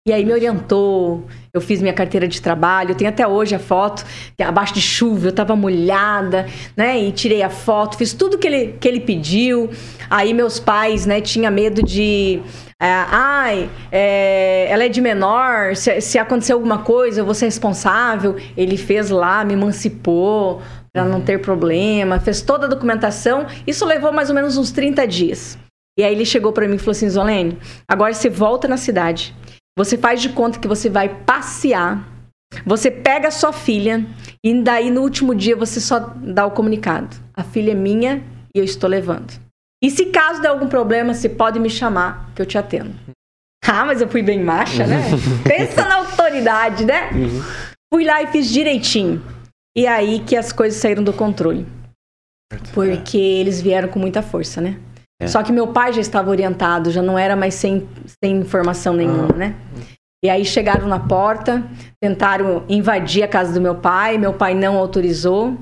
[0.07, 3.59] E aí me orientou, eu fiz minha carteira de trabalho, eu tenho até hoje a
[3.59, 4.05] foto,
[4.37, 6.45] é abaixo de chuva, eu tava molhada,
[6.77, 6.99] né?
[6.99, 9.67] E tirei a foto, fiz tudo que ele, que ele pediu.
[10.07, 12.39] Aí meus pais, né, tinha medo de.
[12.79, 17.45] É, ai, é, ela é de menor, se, se acontecer alguma coisa, eu vou ser
[17.45, 18.35] responsável.
[18.55, 20.61] Ele fez lá, me emancipou
[20.93, 23.47] para não ter problema, fez toda a documentação.
[23.65, 25.57] Isso levou mais ou menos uns 30 dias.
[25.97, 29.33] E aí ele chegou para mim e falou assim: Zolene, agora você volta na cidade
[29.77, 32.07] você faz de conta que você vai passear.
[32.65, 34.05] Você pega a sua filha
[34.43, 37.15] e daí no último dia você só dá o comunicado.
[37.33, 38.23] A filha é minha
[38.55, 39.33] e eu estou levando.
[39.83, 42.95] E se caso der algum problema, você pode me chamar que eu te atendo.
[43.67, 45.01] Ah, mas eu fui bem macha, né?
[45.43, 47.09] Pensa na autoridade, né?
[47.11, 47.41] Uhum.
[47.91, 49.19] Fui lá e fiz direitinho.
[49.75, 51.65] E aí que as coisas saíram do controle.
[52.75, 54.79] Porque eles vieram com muita força, né?
[55.19, 55.27] É.
[55.27, 57.87] Só que meu pai já estava orientado, já não era mais sem,
[58.23, 59.37] sem informação nenhuma, ah.
[59.37, 59.55] né?
[60.23, 61.63] E aí chegaram na porta,
[62.01, 65.55] tentaram invadir a casa do meu pai, meu pai não autorizou.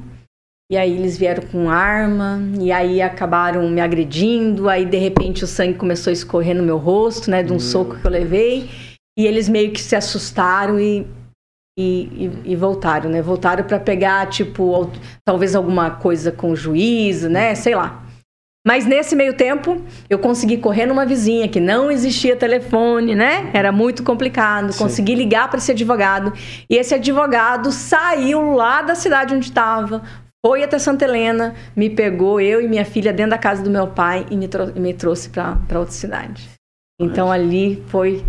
[0.71, 5.47] E aí eles vieram com arma, e aí acabaram me agredindo, aí de repente o
[5.47, 7.59] sangue começou a escorrer no meu rosto, né, de um hum.
[7.59, 8.69] soco que eu levei.
[9.19, 11.05] E eles meio que se assustaram e
[11.77, 13.19] e, e, e, voltaram, né?
[13.19, 14.91] Voltaram para pegar, tipo,
[15.25, 17.55] talvez alguma coisa com o juiz, né?
[17.55, 18.02] Sei lá.
[18.65, 23.51] Mas nesse meio tempo, eu consegui correr numa vizinha que não existia telefone, né?
[23.53, 24.71] Era muito complicado.
[24.71, 24.79] Sim.
[24.79, 26.31] Consegui ligar para esse advogado.
[26.69, 30.01] E esse advogado saiu lá da cidade onde estava,
[30.45, 33.87] foi até Santa Helena, me pegou, eu e minha filha, dentro da casa do meu
[33.87, 36.49] pai e me, trou me trouxe para outra cidade.
[36.99, 38.25] Então ali foi.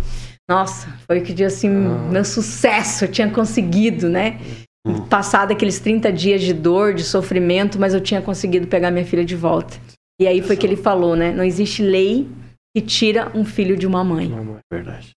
[0.49, 2.09] Nossa, foi que dia assim, ah.
[2.09, 4.39] meu sucesso, eu tinha conseguido, né?
[4.87, 5.01] Hum.
[5.07, 9.25] Passar daqueles 30 dias de dor, de sofrimento, mas eu tinha conseguido pegar minha filha
[9.25, 9.75] de volta.
[10.19, 11.31] E aí foi que ele falou, né?
[11.31, 12.27] Não existe lei
[12.75, 14.31] que tira um filho de uma mãe.
[14.31, 15.11] É verdade.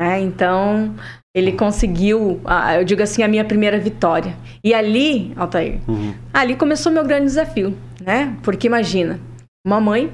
[0.00, 0.94] É, então,
[1.34, 2.40] ele conseguiu,
[2.76, 4.36] eu digo assim, a minha primeira vitória.
[4.62, 6.14] E ali, Altair, uhum.
[6.32, 8.36] ali começou meu grande desafio, né?
[8.42, 9.20] Porque imagina,
[9.64, 10.12] uma mãe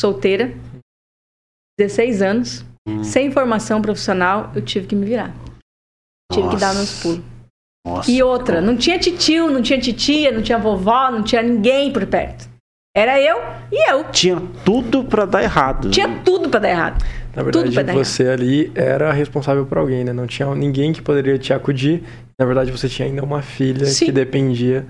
[0.00, 0.52] solteira,
[1.78, 3.04] 16 anos, uhum.
[3.04, 5.32] sem formação profissional, eu tive que me virar.
[6.32, 6.56] Tive Nossa.
[6.56, 7.24] que dar meus pulos.
[7.86, 8.10] Nossa.
[8.10, 12.04] E outra, não tinha titio, não tinha titia, não tinha vovó, não tinha ninguém por
[12.06, 12.48] perto.
[12.96, 14.04] Era eu e eu.
[14.04, 15.90] Tinha tudo para dar errado.
[15.90, 16.22] Tinha né?
[16.24, 17.04] tudo para dar errado.
[17.34, 18.40] Na verdade, você errado.
[18.40, 20.12] ali era responsável por alguém, né?
[20.12, 22.04] Não tinha ninguém que poderia te acudir.
[22.38, 24.06] Na verdade, você tinha ainda uma filha Sim.
[24.06, 24.86] que dependia.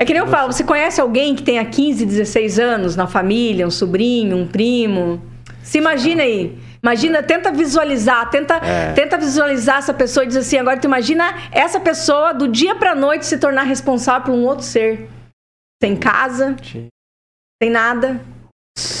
[0.00, 3.66] É que nem eu falo, você conhece alguém que tenha 15, 16 anos na família,
[3.66, 5.20] um sobrinho, um primo?
[5.62, 6.56] Se imagina aí.
[6.82, 8.92] Imagina, tenta visualizar, tenta, é.
[8.92, 12.94] tenta visualizar essa pessoa e diz assim, agora tu imagina essa pessoa do dia pra
[12.94, 15.08] noite se tornar responsável por um outro ser.
[15.82, 16.88] Sem casa, Sim
[17.60, 18.20] tem nada.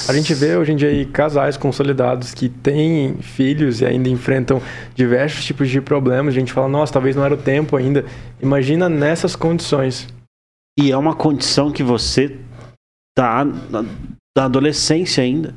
[0.08, 4.60] A gente vê hoje em dia aí casais consolidados que têm filhos e ainda enfrentam
[4.94, 6.34] diversos tipos de problemas.
[6.34, 8.04] A gente fala, nossa, talvez não era o tempo ainda.
[8.40, 10.08] Imagina nessas condições.
[10.78, 12.38] E é uma condição que você
[13.14, 13.82] tá na,
[14.36, 15.54] na adolescência ainda.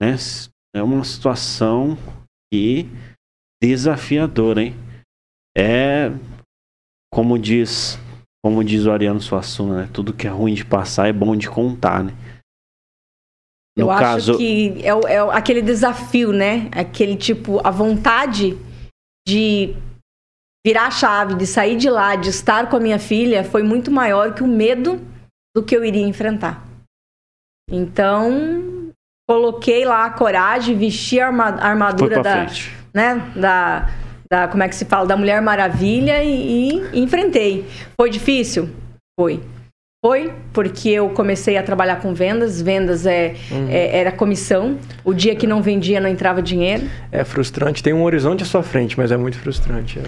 [0.00, 0.16] Né?
[0.74, 1.96] É uma situação
[2.52, 2.88] que
[3.62, 4.74] desafiadora, hein?
[5.56, 6.10] É
[7.12, 7.98] como diz
[8.46, 9.90] como diz o Ariano Suassuna, né?
[9.92, 12.12] Tudo que é ruim de passar é bom de contar, né?
[13.76, 14.30] No Eu caso...
[14.30, 16.70] acho que é, é aquele desafio, né?
[16.70, 18.56] Aquele tipo, a vontade
[19.26, 19.74] de
[20.64, 23.90] virar a chave, de sair de lá, de estar com a minha filha, foi muito
[23.90, 25.00] maior que o medo
[25.52, 26.64] do que eu iria enfrentar.
[27.68, 28.92] Então,
[29.28, 32.46] coloquei lá a coragem, vesti a armadura da,
[32.94, 33.90] né, da,
[34.30, 37.66] da como é que se fala, da Mulher Maravilha e, e enfrentei.
[37.98, 38.70] Foi difícil?
[39.18, 39.40] Foi.
[40.04, 42.62] Foi, porque eu comecei a trabalhar com vendas.
[42.62, 43.68] Vendas é, uhum.
[43.68, 44.78] é, era comissão.
[45.04, 46.84] O dia que não vendia, não entrava dinheiro.
[47.10, 47.82] É frustrante.
[47.82, 49.98] Tem um horizonte à sua frente, mas é muito frustrante.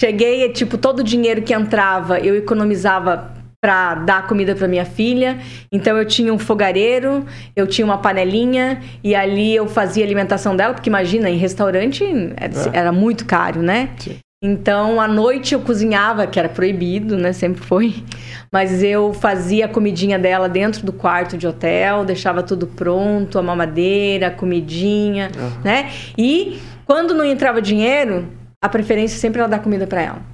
[0.00, 5.38] Cheguei, tipo, todo o dinheiro que entrava, eu economizava para dar comida para minha filha.
[5.70, 10.74] Então eu tinha um fogareiro, eu tinha uma panelinha e ali eu fazia alimentação dela,
[10.74, 12.04] porque imagina, em restaurante
[12.36, 12.78] era, é.
[12.80, 13.90] era muito caro, né?
[13.98, 14.16] Sim.
[14.44, 17.32] Então, à noite eu cozinhava, que era proibido, né?
[17.32, 18.02] Sempre foi.
[18.50, 23.42] Mas eu fazia a comidinha dela dentro do quarto de hotel, deixava tudo pronto, a
[23.42, 25.62] mamadeira, a comidinha, uhum.
[25.62, 25.92] né?
[26.18, 28.26] E quando não entrava dinheiro,
[28.60, 30.31] a preferência sempre era dar comida para ela.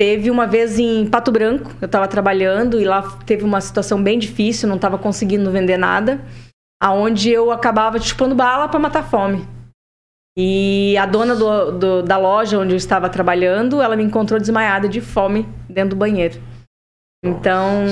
[0.00, 4.18] Teve uma vez em Pato Branco, eu estava trabalhando e lá teve uma situação bem
[4.18, 6.20] difícil, não estava conseguindo vender nada,
[6.82, 9.46] aonde eu acabava chupando bala para matar fome.
[10.36, 14.88] E a dona do, do, da loja onde eu estava trabalhando, ela me encontrou desmaiada
[14.88, 16.42] de fome dentro do banheiro.
[17.24, 17.84] Então,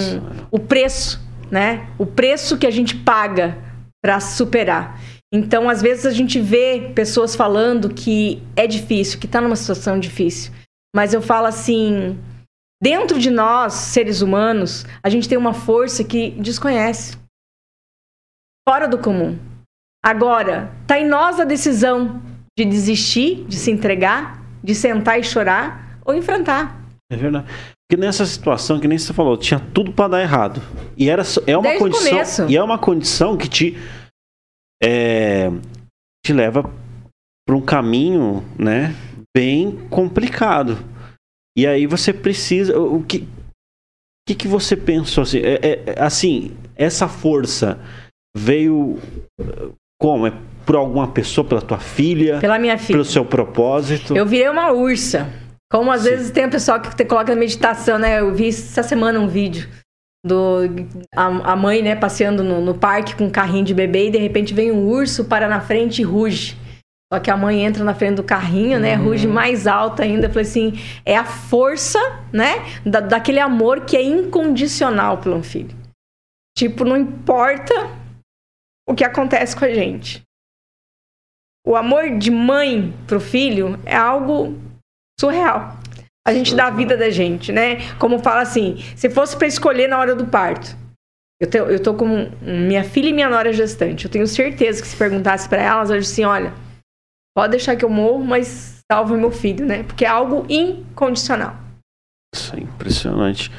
[0.50, 1.88] o preço, né?
[1.98, 3.56] O preço que a gente paga
[4.02, 5.00] para superar.
[5.32, 9.98] Então, às vezes a gente vê pessoas falando que é difícil, que está numa situação
[9.98, 10.52] difícil.
[10.94, 12.18] Mas eu falo assim,
[12.82, 17.16] dentro de nós, seres humanos, a gente tem uma força que desconhece.
[18.68, 19.38] Fora do comum.
[20.04, 22.20] Agora, tá em nós a decisão
[22.58, 26.80] de desistir, de se entregar, de sentar e chorar ou enfrentar.
[27.10, 27.46] É verdade.
[27.88, 30.60] Porque nessa situação, que nem você falou, tinha tudo para dar errado.
[30.96, 32.10] E era só- é uma Desde condição.
[32.10, 32.46] começo.
[32.50, 33.76] E é uma condição que te
[34.84, 35.48] é,
[36.26, 36.64] te leva
[37.46, 38.94] para um caminho, né,
[39.36, 40.78] bem complicado.
[41.56, 43.26] E aí você precisa, o que
[44.26, 45.38] que, que você pensou assim?
[45.40, 47.78] É, é- assim, essa força
[48.36, 48.98] veio
[50.00, 50.26] como?
[50.26, 50.32] É
[50.64, 52.94] por alguma pessoa, pela tua filha, Pela minha filha.
[52.94, 54.16] pelo seu propósito?
[54.16, 55.28] Eu virei uma ursa.
[55.72, 56.10] Como às Sim.
[56.10, 58.20] vezes tem o pessoal que te coloca na meditação, né?
[58.20, 59.68] Eu vi essa semana um vídeo
[60.24, 60.60] do
[61.14, 64.18] a, a mãe, né, passeando no, no parque com um carrinho de bebê e de
[64.18, 66.56] repente vem um urso para na frente e ruge.
[67.12, 68.94] Só que a mãe entra na frente do carrinho, né?
[68.94, 70.28] Ruge mais alto ainda.
[70.28, 70.72] Eu falei assim,
[71.04, 71.98] é a força,
[72.32, 72.54] né?
[72.86, 75.76] Da, daquele amor que é incondicional pelo filho.
[76.56, 77.74] Tipo, não importa
[78.88, 80.22] o que acontece com a gente.
[81.66, 84.58] O amor de mãe pro filho é algo
[85.20, 85.76] surreal.
[86.26, 87.94] A gente dá a vida da gente, né?
[87.98, 90.74] Como fala assim, se fosse para escolher na hora do parto.
[91.38, 94.06] Eu, te- eu tô com minha filha e minha nora gestante.
[94.06, 96.54] Eu tenho certeza que se perguntasse para elas, eu disse assim, olha,
[97.36, 99.82] pode deixar que eu morro, mas salva meu filho, né?
[99.84, 101.56] Porque é algo incondicional.
[102.34, 103.50] Isso é impressionante.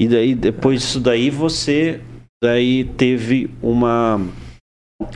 [0.00, 2.00] E daí, depois disso daí, você
[2.42, 4.18] daí teve uma.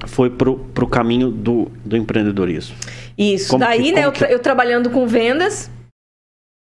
[0.07, 2.75] Foi pro, pro caminho do, do empreendedorismo.
[3.17, 3.51] Isso.
[3.51, 5.71] Como Daí, que- né, eu, tra- eu trabalhando com vendas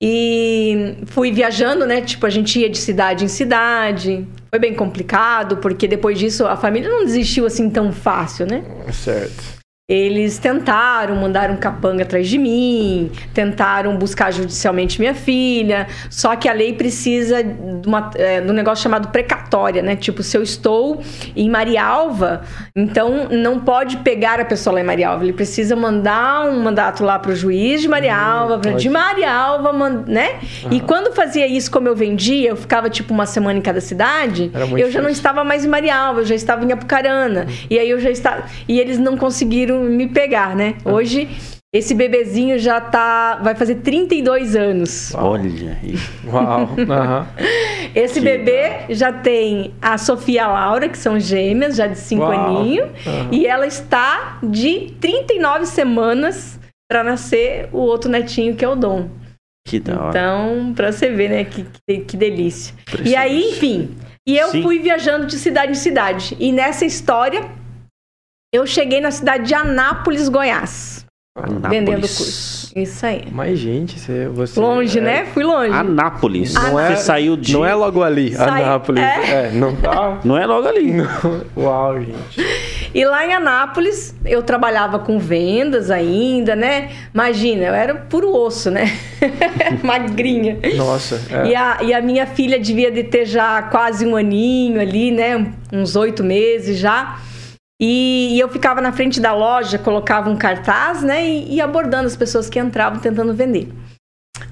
[0.02, 2.02] e fui viajando, né?
[2.02, 4.28] Tipo, a gente ia de cidade em cidade.
[4.50, 8.63] Foi bem complicado, porque depois disso a família não desistiu assim tão fácil, né?
[8.94, 9.59] Certo.
[9.89, 16.54] Eles tentaram, mandaram capanga atrás de mim, tentaram buscar judicialmente minha filha, só que a
[16.54, 19.95] lei precisa de, uma, é, de um negócio chamado precatória, né?
[19.95, 21.02] Tipo, se eu estou
[21.36, 22.43] em Marialva,
[22.75, 27.17] então não pode pegar a pessoa lá em Marialva, ele precisa mandar um mandato lá
[27.17, 28.89] para o juiz de Marialva, pra- de.
[28.89, 30.36] Marialva, man- né?
[30.69, 34.52] E quando fazia isso, como eu vendia, eu ficava tipo uma semana em cada cidade,
[34.80, 37.47] eu já não estava mais em Marialva, eu já estava em Apucarana.
[37.69, 38.43] E aí eu já estava.
[38.67, 40.76] E eles não conseguiram me pegar, né?
[40.86, 41.30] Hoje,
[41.74, 43.39] esse bebezinho já tá.
[43.44, 45.13] Vai fazer 32 anos.
[45.13, 45.96] Olha aí.
[46.26, 46.70] Uau.
[46.89, 47.28] Aham.
[47.94, 51.98] Esse Que bebê já tem a Sofia e a Laura, que são gêmeas, já de
[51.98, 52.32] 5 Uau.
[52.32, 52.89] aninhos.
[53.06, 53.30] Aham.
[53.32, 59.10] E ela está de 39 semanas para nascer o outro netinho, que é o Dom.
[59.68, 60.10] Que da hora.
[60.10, 61.44] Então, pra você ver, né?
[61.44, 62.74] Que, que, que delícia.
[63.06, 63.96] E aí, enfim.
[64.28, 64.63] E eu Sim.
[64.63, 66.36] fui viajando de cidade em cidade.
[66.39, 67.44] E nessa história,
[68.52, 71.06] eu cheguei na cidade de Anápolis, Goiás.
[71.38, 71.70] Anápolis.
[71.70, 72.72] Vendendo curso.
[72.76, 73.24] Isso aí.
[73.32, 74.28] Mas, gente, você.
[74.28, 75.26] você Longe, é- né?
[75.28, 75.72] Fui longe.
[75.72, 76.54] Anápolis.
[76.54, 77.54] Não é- Você saiu de.
[77.54, 79.04] Não é logo ali, Sai- Anápolis.
[79.04, 79.48] é.
[79.48, 80.20] É, não tá.
[80.26, 80.94] Não é logo ali.
[81.56, 82.46] Uau, gente.
[82.94, 86.90] E lá em Anápolis, eu trabalhava com vendas ainda, né?
[87.14, 88.92] Imagina, eu era puro osso, né?
[89.84, 90.58] Magrinha.
[90.76, 91.22] Nossa.
[91.32, 91.48] é.
[91.50, 95.52] E, a, e a minha filha devia de ter já quase um aninho ali, né?
[95.72, 97.18] Uns oito meses já.
[97.82, 101.26] E, e eu ficava na frente da loja, colocava um cartaz, né?
[101.26, 103.70] E, e abordando as pessoas que entravam tentando vender.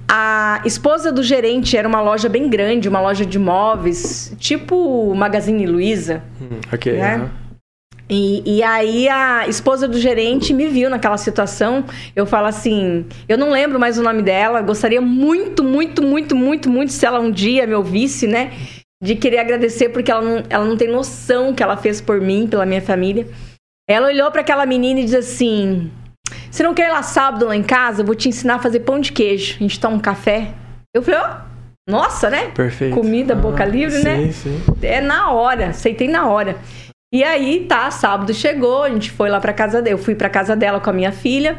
[0.09, 5.65] A esposa do gerente era uma loja bem grande, uma loja de móveis, tipo Magazine
[5.65, 6.23] Luiza.
[6.41, 6.93] Hum, ok.
[6.93, 7.29] né?
[8.09, 11.83] E, e aí a esposa do gerente me viu naquela situação.
[12.15, 14.61] Eu falo assim, eu não lembro mais o nome dela.
[14.61, 18.53] Gostaria muito, muito, muito, muito, muito se ela um dia me ouvisse, né?
[19.01, 22.47] De querer agradecer porque ela não, ela não tem noção que ela fez por mim,
[22.47, 23.27] pela minha família.
[23.87, 25.91] Ela olhou para aquela menina e disse assim:
[26.49, 28.01] "Você não quer ir lá sábado lá em casa?
[28.01, 29.55] Eu vou te ensinar a fazer pão de queijo.
[29.55, 30.53] A gente toma um café."
[30.95, 31.37] Eu falei: "Ó,
[31.87, 32.47] nossa, né?
[32.55, 32.95] Perfeito.
[32.95, 33.71] Comida, boca Aham.
[33.71, 34.31] livre, sim, né?
[34.31, 36.57] Sim, É na hora, aceitei na hora.
[37.13, 39.93] E aí, tá, sábado chegou, a gente foi lá pra casa dela.
[39.93, 41.57] Eu fui pra casa dela com a minha filha.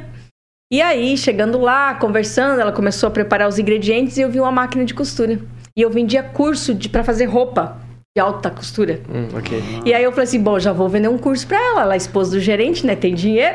[0.70, 4.53] E aí, chegando lá, conversando, ela começou a preparar os ingredientes e eu vi uma
[4.53, 5.38] máquina de costura.
[5.78, 7.76] E eu vendia curso de para fazer roupa
[8.16, 9.00] de alta costura.
[9.08, 9.62] Hum, ok.
[9.84, 11.82] E aí eu falei assim, bom, já vou vender um curso pra ela.
[11.82, 12.96] Ela é esposa do gerente, né?
[12.96, 13.54] Tem dinheiro.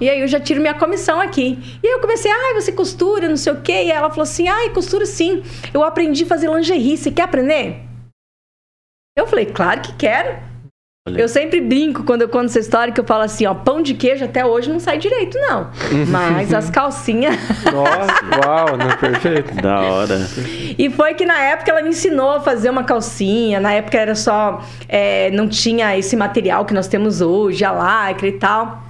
[0.00, 1.58] E aí eu já tiro minha comissão aqui.
[1.82, 3.86] E aí eu comecei, ai, você costura, não sei o quê.
[3.86, 5.42] E ela falou assim, ai, costura sim.
[5.74, 7.82] Eu aprendi a fazer lingerie, você quer aprender?
[9.16, 10.38] Eu falei, claro que quero.
[11.08, 11.20] Olha.
[11.20, 13.94] Eu sempre brinco quando eu conto essa história que eu falo assim, ó, pão de
[13.94, 15.70] queijo até hoje não sai direito, não.
[16.10, 17.36] Mas as calcinhas.
[17.64, 19.54] Nossa, uau, não, perfeito.
[19.56, 20.18] Da hora.
[20.78, 23.58] E foi que na época ela me ensinou a fazer uma calcinha.
[23.58, 24.62] Na época era só.
[24.88, 28.82] é, não tinha esse material que nós temos hoje, a lycra e tal.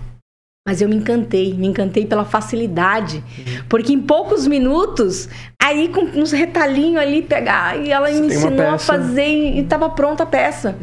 [0.68, 3.24] Mas eu me encantei, me encantei pela facilidade.
[3.70, 5.26] Porque em poucos minutos,
[5.62, 9.88] aí com uns retalhinhos ali, pegar, e ela Você me ensinou a fazer e estava
[9.88, 10.76] pronta a peça.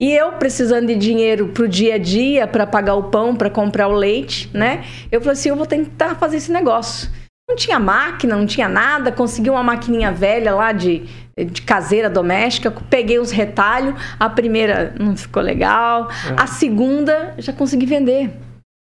[0.00, 3.88] E eu precisando de dinheiro pro dia a dia, para pagar o pão, para comprar
[3.88, 4.84] o leite, né?
[5.10, 7.10] Eu falei assim, eu vou tentar fazer esse negócio.
[7.48, 11.04] Não tinha máquina, não tinha nada, consegui uma maquininha velha lá de,
[11.36, 17.86] de caseira doméstica, peguei os retalhos, a primeira não ficou legal, a segunda já consegui
[17.86, 18.30] vender.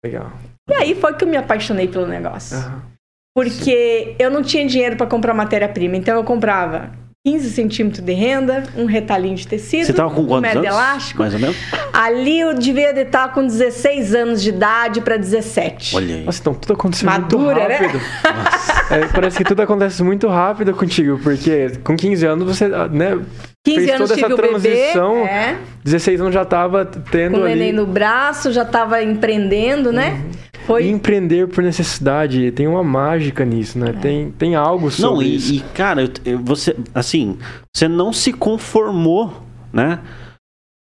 [0.05, 0.31] Legal.
[0.69, 2.57] E aí foi que eu me apaixonei pelo negócio.
[2.57, 2.91] Aham.
[3.35, 6.91] Porque eu não tinha dinheiro para comprar matéria-prima, então eu comprava
[7.23, 10.71] 15 centímetros de renda, um retalhinho de tecido, Você tava com um quantos médio anos?
[10.71, 11.19] elástico.
[11.21, 11.55] Mais ou menos?
[11.93, 15.95] Ali eu devia estar com 16 anos de idade para 17.
[15.95, 16.23] Olha aí.
[16.23, 17.75] Nossa, então tudo aconteceu Madura, muito né?
[17.77, 18.01] rápido.
[18.91, 23.17] É, parece que tudo acontece muito rápido contigo, porque com 15 anos você, né,
[23.63, 25.15] 15 fez anos toda essa tive o bebê, transição.
[25.25, 25.55] é,
[25.85, 30.21] 16 anos já tava com tendo o ali neném no braço, já estava empreendendo, né?
[30.65, 33.93] Foi E empreender por necessidade, tem uma mágica nisso, né?
[33.93, 35.53] Tem, tem algo sobre Não, isso.
[35.53, 36.03] e, e, cara,
[36.43, 37.37] você, assim,
[37.75, 39.33] você não se conformou,
[39.73, 40.01] né,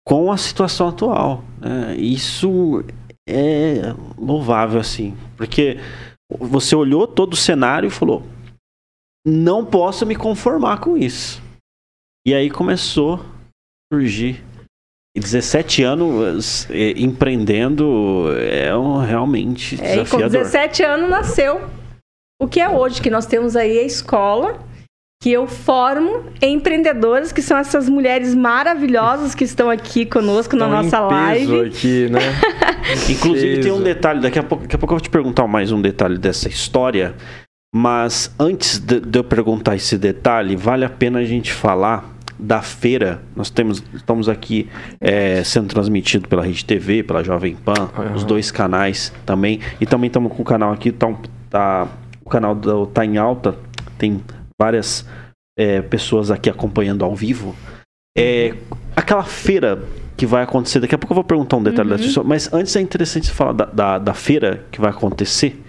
[0.06, 1.44] com a situação atual.
[1.60, 1.94] né?
[1.96, 2.84] Isso
[3.28, 5.78] é louvável, assim, porque
[6.40, 8.24] você olhou todo o cenário e falou:
[9.26, 11.40] não posso me conformar com isso.
[12.26, 14.42] E aí começou a surgir.
[15.14, 20.30] E 17 anos eh, empreendendo é um, realmente É, e com desafiador.
[20.30, 21.60] 17 anos nasceu
[22.40, 24.58] o que é hoje, que nós temos aí a escola,
[25.22, 30.80] que eu formo empreendedoras, que são essas mulheres maravilhosas que estão aqui conosco na Tão
[30.80, 31.68] em nossa peso live.
[31.68, 32.18] aqui, né?
[33.08, 35.70] Inclusive tem um detalhe, daqui a, pouco, daqui a pouco eu vou te perguntar mais
[35.70, 37.14] um detalhe dessa história,
[37.72, 42.60] mas antes de, de eu perguntar esse detalhe, vale a pena a gente falar da
[42.60, 43.22] feira.
[43.36, 44.68] Nós temos, estamos aqui
[45.00, 48.14] é, sendo transmitido pela Rede TV, pela Jovem Pan, Aham.
[48.14, 51.14] os dois canais também, e também estamos com o canal aqui, tá,
[51.48, 51.88] tá-
[52.24, 53.54] o canal do Tá em Alta,
[53.96, 54.20] tem
[54.60, 55.06] várias
[55.56, 57.54] é, pessoas aqui acompanhando ao vivo.
[58.18, 58.54] É,
[58.96, 59.82] aquela feira
[60.16, 61.96] que vai acontecer, daqui a pouco eu vou perguntar um detalhe Uhum.
[61.96, 65.61] da pessoa, mas antes é interessante você falar da, da, da feira que vai acontecer.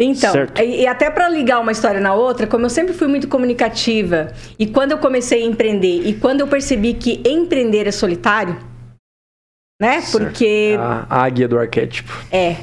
[0.00, 0.60] Então, Certo.
[0.60, 4.66] e, até para ligar uma história na outra, como eu sempre fui muito comunicativa, e
[4.66, 8.58] quando eu comecei a empreender, e quando eu percebi que empreender é solitário,
[9.80, 10.00] né?
[10.00, 10.24] Certo.
[10.24, 12.12] Porque A águia do arquétipo.
[12.30, 12.56] É.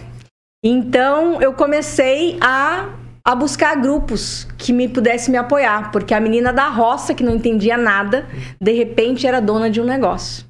[0.64, 2.90] Então eu comecei a,
[3.24, 7.36] a buscar grupos que me pudessem me apoiar, porque a menina da roça que não
[7.36, 8.28] entendia nada,
[8.60, 10.46] de repente era dona de um negócio.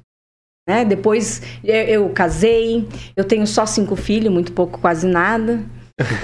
[0.68, 0.84] Né?
[0.84, 5.60] Depois eu, eu casei, eu tenho só cinco filhos, muito pouco, quase nada.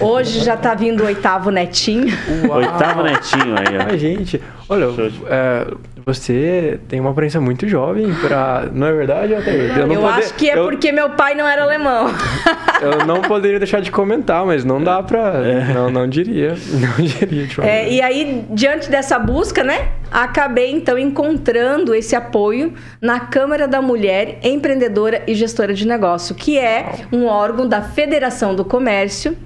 [0.01, 2.07] Hoje já tá vindo o oitavo netinho.
[2.49, 2.59] Uau.
[2.59, 3.91] Oitavo netinho aí, ó.
[3.91, 4.87] Ai, gente, olha,
[5.29, 5.67] é,
[6.05, 8.69] você tem uma aparência muito jovem pra.
[8.73, 9.77] Não é verdade, Altair?
[9.77, 12.09] Eu, não pode- acho que é eu, porque meu pai não era alemão.
[12.81, 15.35] eu não poderia deixar de comentar, mas não dá pra.
[15.75, 16.55] Não, não diria.
[16.77, 23.19] Não diria É, e aí, diante dessa busca, né, acabei então encontrando esse apoio na
[23.21, 28.65] Câmara da Mulher Empreendedora e Gestora de Negócio, que é um órgão da Federação do
[28.65, 29.37] Comércio.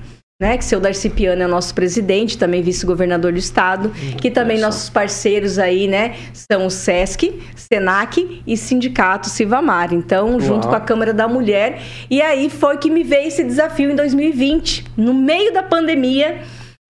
[0.40, 4.88] Né, que seu Darcy Piano é nosso presidente, também vice-governador do estado, que também nossos
[4.88, 9.92] parceiros aí, né, são o SESC, SENAC e Sindicato Sivamar.
[9.92, 10.70] Então, junto Uau.
[10.70, 11.82] com a Câmara da Mulher.
[12.08, 16.40] E aí foi que me veio esse desafio em 2020, no meio da pandemia,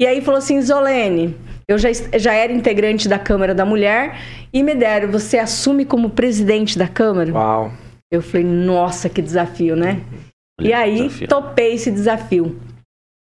[0.00, 1.36] e aí falou assim, Zolene,
[1.68, 4.16] eu já, já era integrante da Câmara da Mulher
[4.52, 7.32] e me deram, você assume como presidente da Câmara?
[7.32, 7.72] Uau.
[8.10, 10.00] Eu falei, nossa, que desafio, né?
[10.60, 11.28] Olha e aí desafio.
[11.28, 12.58] topei esse desafio.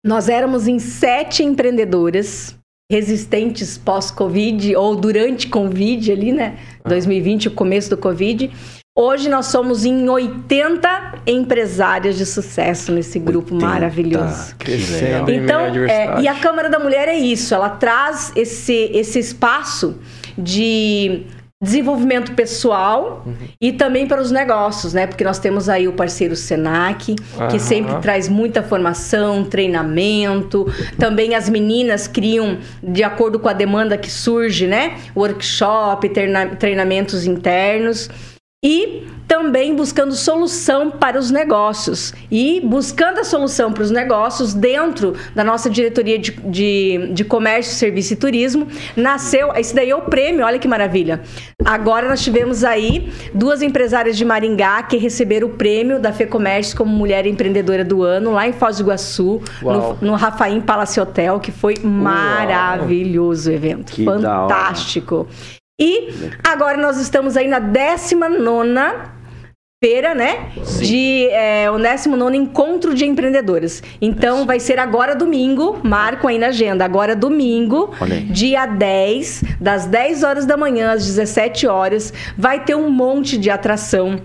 [0.07, 2.55] Nós éramos em sete empreendedoras
[2.89, 6.57] resistentes pós-Covid ou durante Covid ali, né?
[6.85, 8.49] 2020, o começo do Covid.
[8.97, 13.69] Hoje nós somos em 80 empresárias de sucesso nesse grupo 80.
[13.69, 14.55] maravilhoso.
[14.55, 15.25] Que legal.
[15.25, 19.99] Crescendo Então, é, e a Câmara da Mulher é isso, ela traz esse, esse espaço
[20.37, 21.25] de
[21.61, 23.33] desenvolvimento pessoal Uhum.
[23.59, 25.07] e também para os negócios, né?
[25.07, 27.59] Porque nós temos aí o parceiro Senac, que Aham.
[27.59, 30.67] sempre traz muita formação, treinamento.
[30.99, 34.97] Também as meninas criam, de acordo com a demanda que surge, né?
[35.15, 38.07] Workshop, treina- treinamentos internos.
[38.65, 42.11] E também buscando solução para os negócios.
[42.31, 47.75] E buscando a solução para os negócios dentro da nossa diretoria de, de, de comércio,
[47.75, 49.53] serviço e turismo, nasceu.
[49.55, 51.21] Esse daí é o prêmio, olha que maravilha.
[51.63, 56.91] Agora nós tivemos aí duas empresárias de Maringá que receberam o prêmio da FEComércio como
[56.91, 59.97] Mulher Empreendedora do Ano, lá em Foz do Iguaçu, Uau.
[60.01, 63.91] no, no Rafaim Palace Hotel, que foi maravilhoso o evento.
[63.91, 64.03] Que.
[64.03, 65.27] Fantástico.
[65.79, 69.17] E agora nós estamos aí na 19
[69.79, 70.51] feira, né?
[70.63, 70.85] Sim.
[70.85, 73.83] De é, o 19 Encontro de Empreendedoras.
[74.01, 77.91] Então vai ser agora domingo, marco aí na agenda, agora domingo,
[78.31, 83.51] dia 10, das 10 horas da manhã às 17 horas, vai ter um monte de
[83.51, 84.19] atração.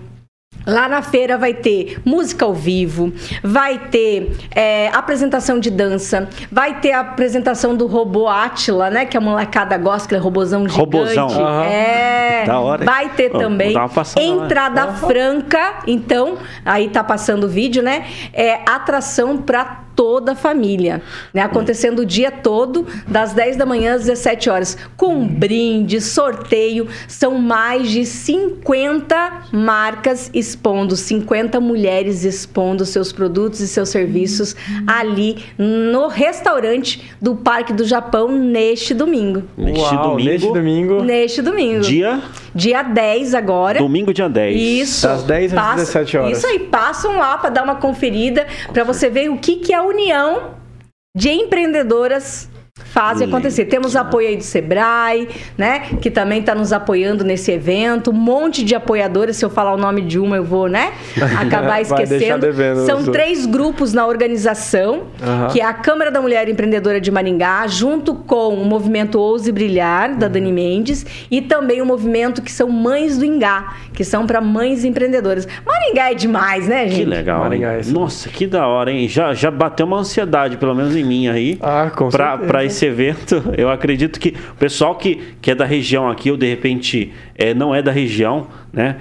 [0.65, 3.11] Lá na feira vai ter música ao vivo,
[3.43, 9.05] vai ter é, apresentação de dança, vai ter a apresentação do robô Atila, né?
[9.05, 10.79] Que a molecada gosta, aquele robôzão gigante.
[10.79, 11.27] Robôzão.
[11.29, 11.63] Aham.
[11.65, 12.43] É.
[12.45, 12.85] Da hora?
[12.85, 13.75] Vai ter Ó, também
[14.17, 18.05] entrada franca, então, aí tá passando o vídeo, né?
[18.33, 21.01] É atração para toda a família,
[21.33, 21.41] né?
[21.41, 27.37] Acontecendo o dia todo, das 10 da manhã às 17 horas, com brinde, sorteio, são
[27.37, 34.55] mais de 50 marcas expondo, 50 mulheres expondo seus produtos e seus serviços
[34.87, 39.43] ali no restaurante do Parque do Japão neste domingo.
[39.57, 40.29] Neste Uau, domingo.
[40.29, 41.03] Neste domingo.
[41.03, 41.81] Neste domingo.
[41.81, 42.21] Dia.
[42.55, 43.79] Dia 10 agora.
[43.79, 44.61] Domingo, dia 10.
[44.61, 45.07] Isso.
[45.07, 46.37] Das 10 às 17 horas.
[46.37, 49.82] Isso aí, passam lá para dar uma conferida, para você ver o que, que a
[49.85, 50.55] união
[51.15, 53.35] de empreendedoras faz Legal.
[53.37, 53.65] acontecer.
[53.65, 58.09] Temos apoio aí do Sebrae, né, que também está nos apoiando nesse evento.
[58.09, 60.91] Um monte de apoiadoras, se eu falar o nome de uma, eu vou, né,
[61.39, 62.39] acabar esquecendo.
[62.39, 65.47] devendo, São três grupos na organização, Aham.
[65.49, 70.11] que é a Câmara da Mulher Empreendedora de Maringá, junto com o movimento Ouse Brilhar,
[70.11, 70.17] Uhum.
[70.17, 74.41] da Dani Mendes, e também o movimento que são Mães do Ingá, que são para
[74.41, 75.47] mães empreendedoras.
[75.65, 76.99] Maringá é demais, né, gente?
[76.99, 77.39] Que legal.
[77.41, 77.93] Maringá, isso.
[77.93, 79.07] Nossa, que da hora, hein?
[79.07, 81.57] Já, já bateu uma ansiedade, pelo menos em mim aí.
[81.61, 82.47] Ah, com pra, certeza.
[82.51, 83.43] pra esse evento.
[83.57, 87.53] Eu acredito que o pessoal que, que é da região aqui, ou de repente é,
[87.53, 88.97] não é da região, né?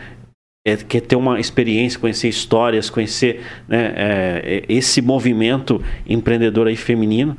[0.64, 6.76] é, quer ter uma experiência, conhecer histórias, conhecer né, é, é, esse movimento empreendedor aí
[6.76, 7.36] feminino.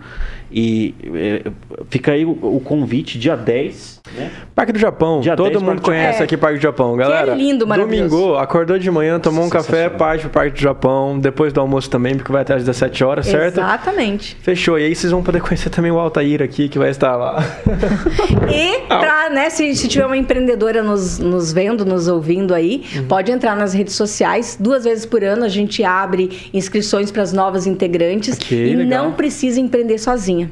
[0.52, 1.52] E é,
[1.90, 4.32] fica aí o, o convite, dia 10, né?
[4.54, 5.22] Parque do Japão.
[5.22, 6.24] Dia Todo 10, mundo Parque conhece Japão.
[6.26, 7.32] aqui Parque do Japão, galera.
[7.32, 8.10] é lindo, maravilhoso.
[8.10, 11.18] Domingo, acordou de manhã, tomou um café, parte pro Parque do Japão.
[11.18, 13.56] Depois do almoço também, porque vai até às 17 horas, certo?
[13.60, 14.38] Exatamente.
[14.42, 14.78] Fechou.
[14.78, 17.44] E aí vocês vão poder conhecer também o Altair aqui, que vai estar lá.
[18.54, 23.08] E pra, né, se, se tiver uma empreendedora nos, nos vendo, nos ouvindo aí, Uhum.
[23.08, 24.58] pode entrar nas redes sociais.
[24.60, 28.36] Duas vezes por ano a gente abre inscrições para as novas integrantes.
[28.36, 29.06] Ok, e legal.
[29.06, 30.52] não precisa empreender sozinha.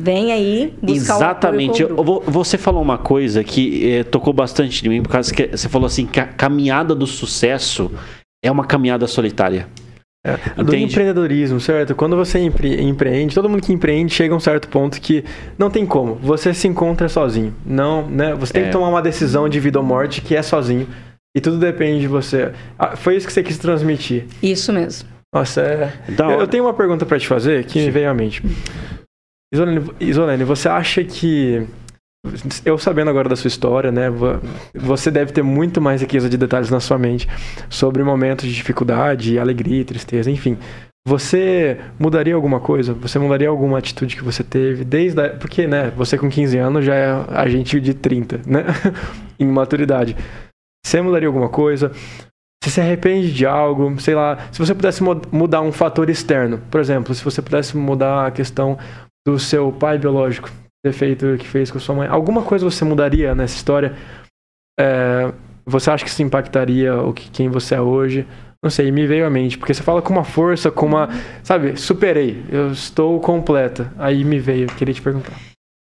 [0.00, 1.82] Vem aí buscar Exatamente.
[1.84, 5.48] o vou- você falou uma coisa que eh, tocou bastante de mim, por causa que
[5.48, 7.90] você falou assim que a caminhada do sucesso
[8.44, 9.66] é uma caminhada solitária.
[10.56, 10.84] Do Entende?
[10.92, 11.94] empreendedorismo, certo?
[11.94, 15.24] Quando você empre- empreende, todo mundo que empreende chega a um certo ponto que
[15.56, 16.16] não tem como.
[16.16, 17.54] Você se encontra sozinho.
[17.64, 18.34] Não, né?
[18.34, 18.66] Você tem É.
[18.66, 20.86] que tomar uma decisão de vida ou morte que é sozinho.
[21.34, 22.52] E tudo depende de você.
[22.78, 24.26] Ah, foi isso que você quis transmitir.
[24.42, 25.08] Isso mesmo.
[25.34, 25.92] Nossa, é.
[26.10, 28.42] Da Eu, eu tenho uma pergunta pra te fazer que me veio à mente.
[29.52, 31.66] Isolene, Isolene, você acha que.
[32.64, 34.10] Eu sabendo agora da sua história, né?
[34.10, 34.40] vo-
[34.74, 37.26] Você deve ter muito mais riqueza de detalhes na sua mente
[37.70, 40.58] sobre momentos de dificuldade, alegria, tristeza, enfim.
[41.06, 42.92] Você mudaria alguma coisa?
[42.94, 45.30] Você mudaria alguma atitude que você teve desde a...
[45.30, 48.64] Porque, né, você com 15 anos já é agente de 30, né?
[49.38, 50.14] em maturidade.
[50.84, 51.92] Você mudaria alguma coisa?
[52.62, 53.98] Você se arrepende de algo?
[54.00, 57.74] Sei lá, se você pudesse mu- mudar um fator externo, por exemplo, se você pudesse
[57.76, 58.76] mudar a questão
[59.26, 60.50] do seu pai biológico,
[60.84, 63.96] defeito que fez com sua mãe, alguma coisa você mudaria nessa história?
[64.78, 65.32] É,
[65.66, 68.26] você acha que isso impactaria o que, quem você é hoje?
[68.62, 71.08] Não sei, me veio à mente, porque você fala com uma força, com uma.
[71.44, 73.92] Sabe, superei, eu estou completa.
[73.98, 75.32] Aí me veio, queria te perguntar.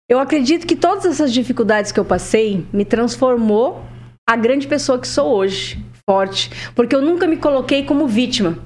[0.09, 3.83] Eu acredito que todas essas dificuldades que eu passei me transformou
[4.29, 8.59] a grande pessoa que sou hoje, forte, porque eu nunca me coloquei como vítima,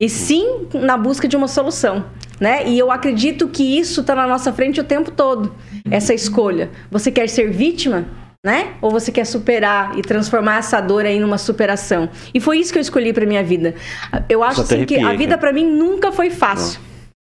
[0.00, 2.04] e sim na busca de uma solução,
[2.40, 2.66] né?
[2.66, 5.54] E eu acredito que isso está na nossa frente o tempo todo,
[5.90, 6.70] essa escolha.
[6.90, 8.06] Você quer ser vítima?
[8.44, 8.74] Né?
[8.80, 12.08] Ou você quer superar e transformar essa dor aí numa superação?
[12.32, 13.74] E foi isso que eu escolhi para minha vida.
[14.28, 15.38] Eu acho assim, que a vida cara.
[15.38, 16.80] para mim nunca foi fácil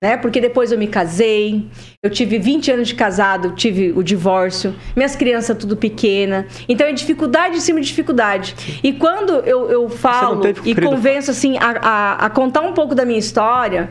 [0.04, 0.18] né?
[0.18, 1.66] Porque depois eu me casei,
[2.02, 6.46] eu tive 20 anos de casado, tive o divórcio, minhas crianças tudo pequena.
[6.68, 8.54] Então é dificuldade em cima de dificuldade.
[8.82, 13.06] E quando eu, eu falo e convenço assim a, a, a contar um pouco da
[13.06, 13.88] minha história,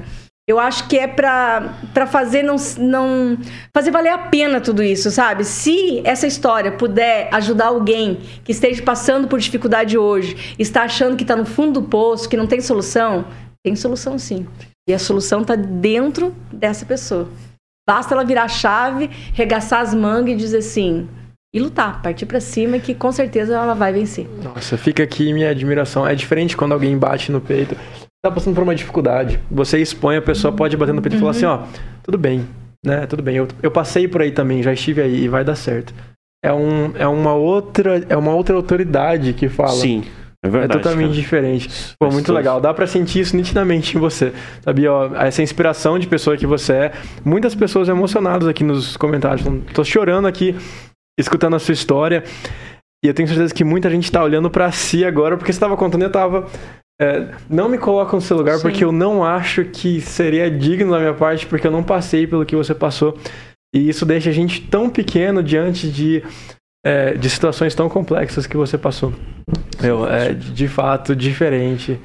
[0.47, 3.37] eu acho que é pra fazer não, não
[3.73, 5.45] fazer valer a pena tudo isso, sabe?
[5.45, 11.23] Se essa história puder ajudar alguém que esteja passando por dificuldade hoje, está achando que
[11.23, 13.25] está no fundo do poço, que não tem solução,
[13.63, 14.45] tem solução sim.
[14.87, 17.29] E a solução está dentro dessa pessoa.
[17.87, 21.07] Basta ela virar a chave, regaçar as mangas e dizer assim,
[21.55, 24.27] e lutar, partir pra cima que com certeza ela vai vencer.
[24.43, 26.05] Nossa, fica aqui minha admiração.
[26.05, 27.77] É diferente quando alguém bate no peito.
[28.25, 29.37] Tá passando por uma dificuldade.
[29.51, 31.63] Você expõe, a pessoa pode bater no peito e falar assim, ó,
[32.01, 32.47] tudo bem,
[32.85, 33.05] né?
[33.05, 33.35] Tudo bem.
[33.35, 35.93] Eu, eu passei por aí também, já estive aí e vai dar certo.
[36.41, 39.71] É, um, é uma outra é uma outra autoridade que fala.
[39.71, 40.05] Sim.
[40.41, 40.71] É É verdade.
[40.81, 41.21] totalmente cara.
[41.21, 41.69] diferente.
[41.99, 42.61] Pô, muito legal.
[42.61, 44.31] Dá pra sentir isso nitidamente em você.
[44.61, 44.89] Sabia?
[44.91, 46.91] Ó, essa inspiração de pessoa que você é.
[47.25, 49.45] Muitas pessoas emocionadas aqui nos comentários.
[49.73, 50.55] Tô chorando aqui,
[51.19, 52.23] escutando a sua história.
[53.03, 55.75] E eu tenho certeza que muita gente tá olhando pra si agora, porque você tava
[55.75, 56.47] contando, eu tava.
[57.01, 58.61] É, não me coloca no seu lugar, Sim.
[58.61, 62.45] porque eu não acho que seria digno da minha parte, porque eu não passei pelo
[62.45, 63.17] que você passou.
[63.73, 66.23] E isso deixa a gente tão pequeno diante de,
[66.85, 69.11] é, de situações tão complexas que você passou.
[69.81, 71.99] Meu, é de fato diferente.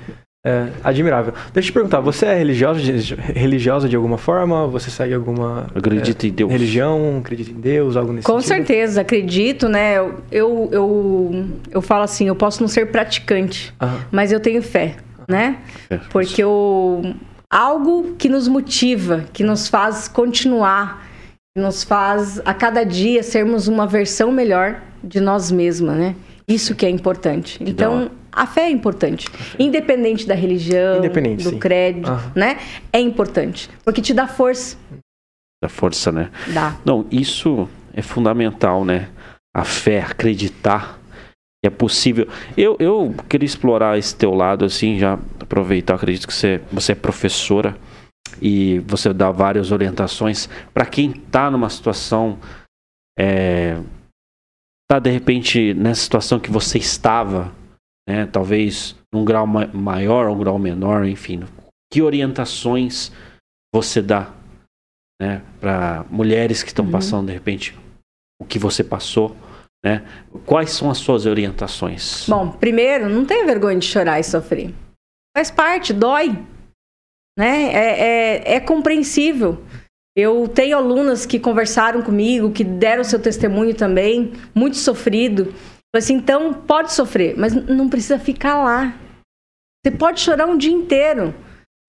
[0.49, 1.35] É admirável.
[1.53, 4.67] Deixa eu te perguntar, você é religiosa de, religiosa de alguma forma?
[4.69, 6.51] Você segue alguma Eu acredito em Deus.
[6.51, 7.19] é, religião?
[7.19, 7.97] Acredita em Deus?
[7.97, 8.67] Algo nesse Com sentido?
[8.67, 9.99] certeza, acredito, né?
[9.99, 14.01] Eu, eu, eu, eu falo assim, eu posso não ser praticante, Aham.
[14.11, 14.97] mas eu tenho fé,
[15.29, 15.59] né?
[15.91, 17.15] É, Porque eu,
[17.51, 21.07] algo que nos motiva, que nos faz continuar,
[21.55, 26.15] que nos faz a cada dia sermos uma versão melhor de nós mesmas, né?
[26.47, 27.59] Isso que é importante.
[27.61, 28.11] Então, hora.
[28.39, 29.27] A fé é importante.
[29.59, 31.59] Independente da religião, Independente, do sim.
[31.59, 32.33] crédito, Aham.
[32.37, 32.59] né?
[32.93, 33.69] É importante.
[33.85, 34.77] Porque te dá força.
[35.61, 36.31] Da força, né?
[36.55, 36.77] Dá.
[36.85, 39.09] Não, isso é fundamental, né?
[39.55, 41.01] A fé, acreditar
[41.61, 42.29] que é possível.
[42.57, 45.97] Eu, eu queria explorar esse teu lado, assim, já aproveitar.
[45.97, 47.77] Acredito que você, você é professora
[48.41, 52.39] e você dá várias orientações para quem está numa situação.
[53.19, 53.81] É,
[54.89, 57.53] tá de repente nessa situação que você estava,
[58.09, 58.27] né?
[58.27, 61.45] Talvez num grau ma- maior ou um grau menor, enfim.
[61.93, 63.13] Que orientações
[63.75, 64.33] você dá
[65.21, 66.91] né, para mulheres que estão Uhum.
[66.93, 67.77] passando de repente
[68.41, 69.37] o que você passou,
[69.85, 70.05] né?
[70.47, 72.27] Quais são as suas orientações?
[72.29, 74.73] Bom, primeiro, não tenha vergonha de chorar e sofrer.
[75.37, 76.31] Faz parte, dói.
[77.39, 77.73] Né?
[77.73, 79.63] É, é, é compreensível.
[80.17, 85.55] Eu tenho alunas que conversaram comigo, que deram seu testemunho também, muito sofrido.
[85.97, 88.95] Assim, então pode sofrer, mas não precisa ficar lá.
[89.85, 91.35] Você pode chorar um dia inteiro,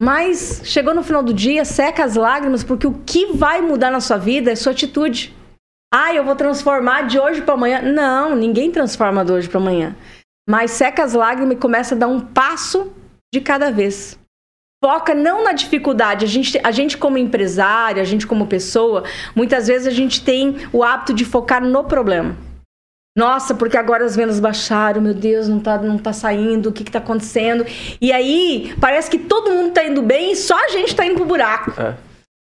[0.02, 4.00] mas chegou no final do dia, seca as lágrimas, porque o que vai mudar na
[4.00, 5.36] sua vida é sua atitude.
[5.94, 7.82] Ah, eu vou transformar de hoje para amanhã.
[7.82, 9.96] Não, ninguém transforma de hoje para amanhã.
[10.48, 12.94] Mas seca as lágrimas e começa a dar um passo
[13.34, 14.18] de cada vez.
[14.84, 16.24] Foca não na dificuldade.
[16.24, 19.04] A gente, a gente como empresário, a gente como pessoa,
[19.36, 22.38] muitas vezes a gente tem o hábito de focar no problema.
[23.18, 26.84] Nossa, porque agora as vendas baixaram, meu Deus, não tá, não tá saindo, o que
[26.84, 27.66] que tá acontecendo?
[28.00, 31.16] E aí, parece que todo mundo tá indo bem e só a gente tá indo
[31.16, 31.74] pro buraco.
[31.82, 31.96] É.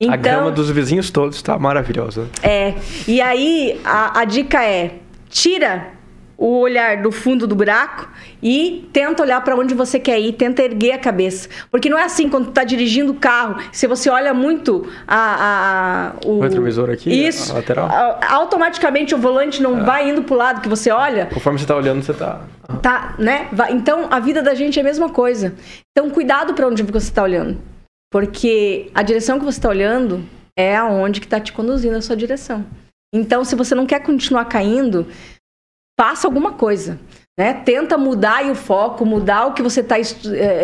[0.02, 2.28] Então, A grama dos vizinhos todos tá maravilhosa.
[2.42, 2.74] é.
[3.08, 4.96] E aí, a, a dica é:
[5.30, 5.92] tira
[6.46, 8.10] o olhar do fundo do buraco
[8.42, 11.48] e tenta olhar para onde você quer ir, tenta erguer a cabeça.
[11.72, 15.16] Porque não é assim quando tu tá dirigindo o carro, se você olha muito a,
[15.16, 17.52] a- a- o O retrovisor aqui, Isso.
[17.54, 17.86] a lateral.
[17.88, 21.78] a- automaticamente o volante não vai indo pro lado que você olha, Conforme você tá
[21.78, 22.42] olhando, você tá.
[22.82, 23.48] tá, né?
[23.70, 25.54] Então a vida da gente é a mesma coisa.
[25.98, 27.58] Então cuidado para onde você está olhando,
[28.12, 30.24] porque a direção que você está olhando
[30.60, 32.66] é aonde que está te conduzindo a sua direção.
[33.16, 35.08] Então se você não quer continuar caindo,
[36.00, 37.00] faça alguma coisa.
[37.38, 37.54] Né?
[37.54, 39.96] Tenta mudar aí o foco, mudar o que você está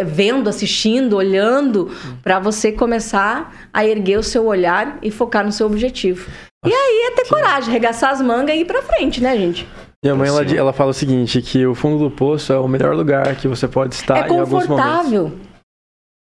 [0.06, 1.90] vendo, assistindo, olhando,
[2.24, 6.30] para você começar a erguer o seu olhar e focar no seu objetivo.
[6.66, 9.68] E aí é ter coragem, arregaçar as mangas e ir pra frente, né, gente?
[10.04, 10.56] Minha mãe, ela, Sim.
[10.56, 13.68] ela fala o seguinte, que o fundo do poço é o melhor lugar que você
[13.68, 14.68] pode estar é em alguns momentos.
[14.68, 15.32] confortável.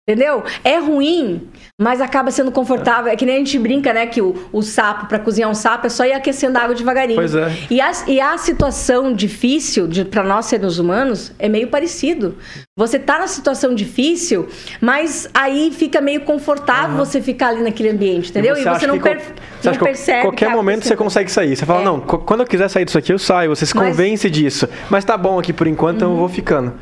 [0.09, 0.45] Entendeu?
[0.63, 1.49] É ruim,
[1.81, 3.11] mas acaba sendo confortável.
[3.11, 4.07] É que nem a gente brinca, né?
[4.07, 7.17] Que o, o sapo, para cozinhar um sapo, é só ir aquecendo a água devagarinho.
[7.19, 7.53] Pois é.
[7.69, 12.37] E a, e a situação difícil para nós seres humanos é meio parecido.
[12.79, 14.47] Você tá na situação difícil,
[14.81, 18.55] mas aí fica meio confortável você ficar ali naquele ambiente, entendeu?
[18.57, 19.23] E você, acha não, que per-
[19.61, 20.23] você não percebe.
[20.23, 21.57] qualquer que tá momento você consegue sair.
[21.57, 21.85] Você fala, É.
[21.85, 23.49] não, quando eu quiser sair disso aqui, eu saio.
[23.51, 23.91] Você se Mas- Uhum.
[23.91, 24.69] convence disso.
[24.89, 26.75] Mas tá bom aqui por enquanto, então eu vou ficando.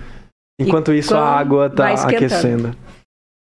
[0.61, 2.77] Enquanto isso, a água tá aquecendo.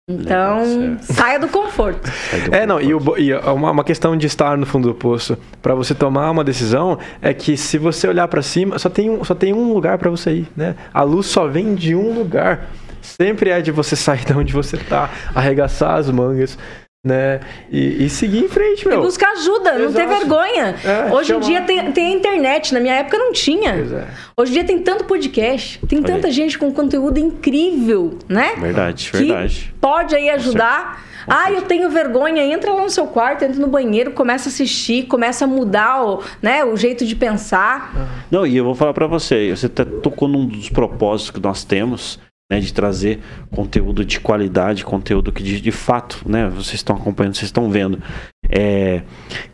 [0.10, 2.12] Então, Legal, saia do conforto.
[2.52, 5.76] É, não, e, o e uma, uma questão de estar no fundo do poço, pra
[5.76, 9.36] você tomar uma decisão, é que se você olhar pra cima, só tem um, só
[9.36, 10.76] tem um lugar pra você ir, né?
[10.92, 12.68] A luz só vem de um lugar.
[13.02, 16.58] Sempre é de você sair de onde você tá, arregaçar as mangas,
[17.06, 17.40] né?
[17.72, 19.02] E, e seguir em frente, E meu.
[19.02, 20.20] buscar ajuda, não ter Exato.
[20.20, 20.76] vergonha.
[20.84, 23.74] É, Hoje em chama- dia tem, tem a internet, na minha época não tinha.
[23.74, 24.08] Pois é.
[24.38, 26.34] Hoje em dia tem tanto podcast, tem Olha tanta aí.
[26.34, 28.54] gente com conteúdo incrível, né?
[28.58, 29.74] Verdade, Que verdade.
[29.80, 31.08] pode aí ajudar.
[31.28, 35.04] Ah, eu tenho vergonha, entra lá no seu quarto, entra no banheiro, começa a assistir,
[35.06, 38.26] começa a mudar o, né, o jeito de pensar.
[38.32, 41.64] Não, e eu vou falar pra você, você até tocou num dos propósitos que nós
[41.64, 42.20] temos,
[42.50, 43.20] né, de trazer
[43.52, 48.02] conteúdo de qualidade, conteúdo que de, de fato, né, vocês estão acompanhando, vocês estão vendo.
[48.50, 49.04] é,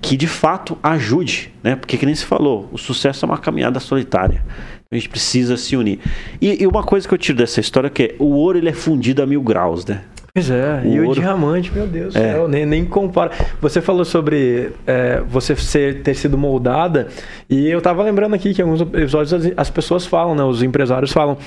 [0.02, 1.76] que de fato ajude, né?
[1.76, 4.44] Porque que nem se falou, o sucesso é uma caminhada solitária.
[4.90, 6.00] A gente precisa se unir.
[6.40, 8.74] E, e uma coisa que eu tiro dessa história é que o ouro ele é
[8.74, 10.04] fundido a mil graus, né?
[10.36, 12.34] Pois é, O e o ouro- diamante, meu Deus do É.
[12.34, 13.32] céu, nem, nem compara.
[13.62, 17.08] Você falou sobre é, você ser, ter sido moldada,
[17.50, 20.62] e eu tava lembrando aqui que em alguns episódios as, as pessoas falam, né, os
[20.62, 21.38] empresários falam,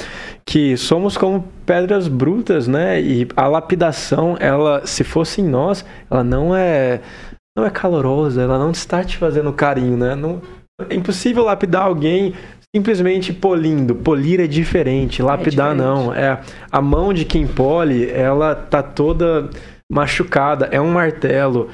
[0.47, 2.99] que somos como pedras brutas, né?
[2.99, 7.01] E a lapidação, ela, se fosse em nós, ela não é,
[7.55, 10.15] não é calorosa, ela não está te fazendo carinho, né?
[10.15, 10.41] Não,
[10.89, 12.33] é impossível lapidar alguém
[12.75, 13.95] simplesmente polindo.
[13.95, 15.79] Polir é diferente, lapidar diferente.
[15.79, 16.15] não.
[16.15, 16.41] É
[16.71, 19.51] a mão de quem pole, ela tá toda
[19.91, 21.71] machucada, é um martelo,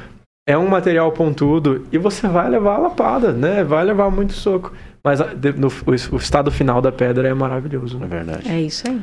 [0.47, 3.65] é um material pontudo e você vai levar a lapada, né?
[3.65, 4.73] Vai levar muito soco.
[5.07, 7.99] Mas a- de- no- o, o estado final da pedra é maravilhoso.
[7.99, 8.07] É Né?
[8.07, 8.51] verdade.
[8.51, 8.99] É isso aí.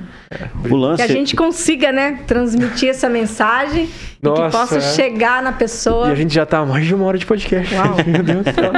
[0.67, 4.81] O lance Que a gente consiga, né, transmitir essa mensagem e Nossa, que possa é.
[4.81, 6.09] chegar na pessoa.
[6.09, 7.75] E a gente já tá há mais de uma hora de podcast.
[7.75, 7.95] Uau.
[8.07, 8.71] Meu Deus do céu.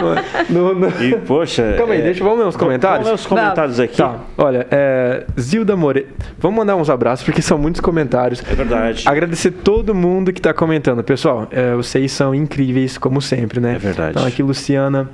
[0.49, 1.75] No- no- E, poxa.
[1.77, 3.07] Calma aí, é, deixa vamos ler os comentários.
[3.07, 3.95] Vamos ler os comentários aqui.
[3.95, 6.09] Tá, olha, é, Zilda Moreira.
[6.39, 8.43] Vamos mandar uns abraços, porque são muitos comentários.
[8.51, 9.07] É verdade.
[9.07, 11.01] Agradecer todo mundo que tá comentando.
[11.01, 13.75] Pessoal, é, vocês são incríveis, como sempre, né?
[13.75, 14.11] É verdade.
[14.11, 15.09] Então aqui, Luciana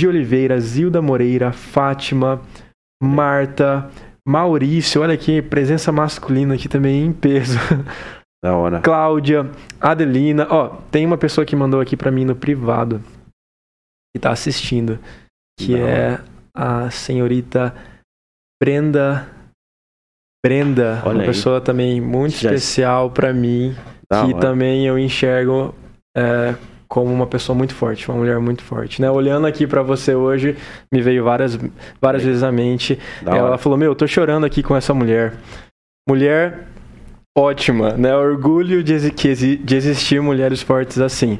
[0.00, 2.40] de Oliveira, Zilda Moreira, Fátima,
[3.02, 3.90] Marta,
[4.26, 7.58] Maurício, olha aqui, presença masculina aqui também em peso.
[8.42, 8.80] Da hora.
[8.80, 13.02] Cláudia, Adelina, ó, tem uma pessoa que mandou aqui pra mim no privado
[14.16, 14.98] que tá assistindo,
[15.58, 16.18] que é
[16.56, 17.74] a senhorita
[18.58, 19.28] Brenda
[20.42, 21.26] Brenda, Olha uma aí.
[21.26, 23.74] pessoa também muito Já- especial pra mim,
[24.10, 24.40] Da que hora.
[24.40, 25.74] também eu enxergo
[26.16, 26.54] é,
[26.90, 29.08] como uma pessoa muito forte, uma mulher muito forte, né?
[29.08, 30.56] Olhando aqui pra você hoje,
[30.92, 31.56] me veio várias
[32.02, 32.98] várias vezes à mente.
[33.22, 33.58] Da Ela hora.
[33.58, 35.34] falou: "Meu, eu tô chorando aqui com essa mulher.
[36.08, 36.66] Mulher
[37.38, 38.12] ótima, né?
[38.16, 39.08] Orgulho de,
[39.56, 41.38] de existir mulheres fortes assim."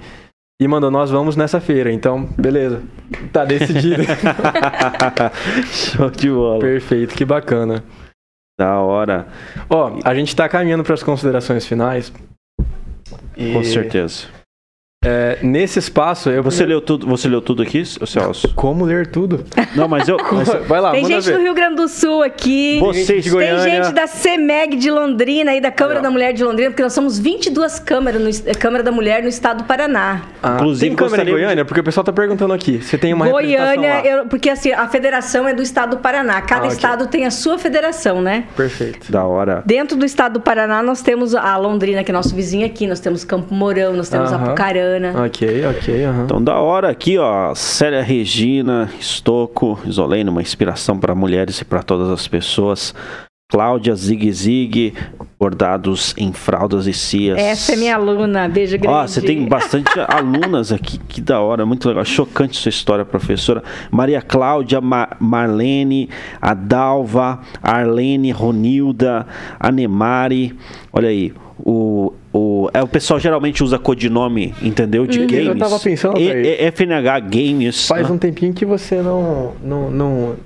[0.62, 1.90] E mandou: "Nós vamos nessa feira".
[1.90, 2.80] Então, beleza.
[3.32, 4.04] Tá decidido.
[5.66, 6.60] Show de bola.
[6.60, 7.82] Perfeito, que bacana.
[8.56, 9.26] Da hora.
[9.68, 12.12] Ó, a gente tá caminhando para as considerações finais.
[13.36, 14.39] E, Com certeza.
[15.02, 18.52] É, nesse espaço, eu Você leu tudo, você leu tudo aqui, Celso?
[18.54, 19.42] Como ler tudo?
[19.74, 20.18] Não, mas eu.
[20.30, 21.36] mas- Vai lá, Tem gente ver.
[21.38, 22.78] do Rio Grande do Sul aqui.
[22.80, 23.82] Vocês- de Tem Goiânia.
[23.84, 26.02] gente da CEMEG de Londrina e da Câmara ó.
[26.02, 29.58] da Mulher de Londrina, porque nós somos 22 câmaras no, Câmara da Mulher no estado
[29.62, 30.20] do Paraná.
[30.42, 31.64] Ah, Inclusive, tem em gostaria de- Goiânia?
[31.64, 32.82] Porque o pessoal tá perguntando aqui.
[32.82, 34.04] Você tem uma Goiânia, lá.
[34.04, 36.42] eu- porque assim, a federação é do estado do Paraná.
[36.42, 36.76] Cada Ah, ok.
[36.76, 38.44] estado tem a sua federação, né?
[38.54, 39.10] Perfeito.
[39.10, 39.62] Da hora.
[39.64, 43.00] Dentro do estado do Paraná, nós temos a Londrina, que é nosso vizinho aqui, nós
[43.00, 44.44] temos Campo Mourão, nós temos Aham.
[44.48, 44.89] Apucarana.
[45.26, 46.24] Ok, ok, aham.
[46.24, 47.54] Então, da hora aqui, ó.
[47.54, 52.94] Célia Regina, Estocco, Isolene, uma inspiração para mulheres e para todas as pessoas.
[53.50, 54.94] Cláudia Zig Zig,
[55.36, 57.36] bordados em fraldas e cias.
[57.36, 58.96] Essa é minha aluna, beijo grande.
[58.96, 62.04] Ó, você tem bastante alunas aqui, que da hora, muito legal.
[62.04, 63.60] Chocante sua história, professora.
[63.90, 66.08] Maria Cláudia, Ma- Marlene,
[66.40, 69.26] a Dalva, a Arlene, Ronilda,
[69.58, 70.56] a Nemari.
[70.92, 71.32] Olha aí,
[71.64, 75.06] o, o, é, o pessoal geralmente usa codinome, entendeu?
[75.06, 75.26] De Uhum.
[75.26, 75.46] games.
[75.46, 77.86] Eu tava pensando, E- e- FNH Games.
[77.86, 80.36] Faz Ah, um tempinho que você não, não, não,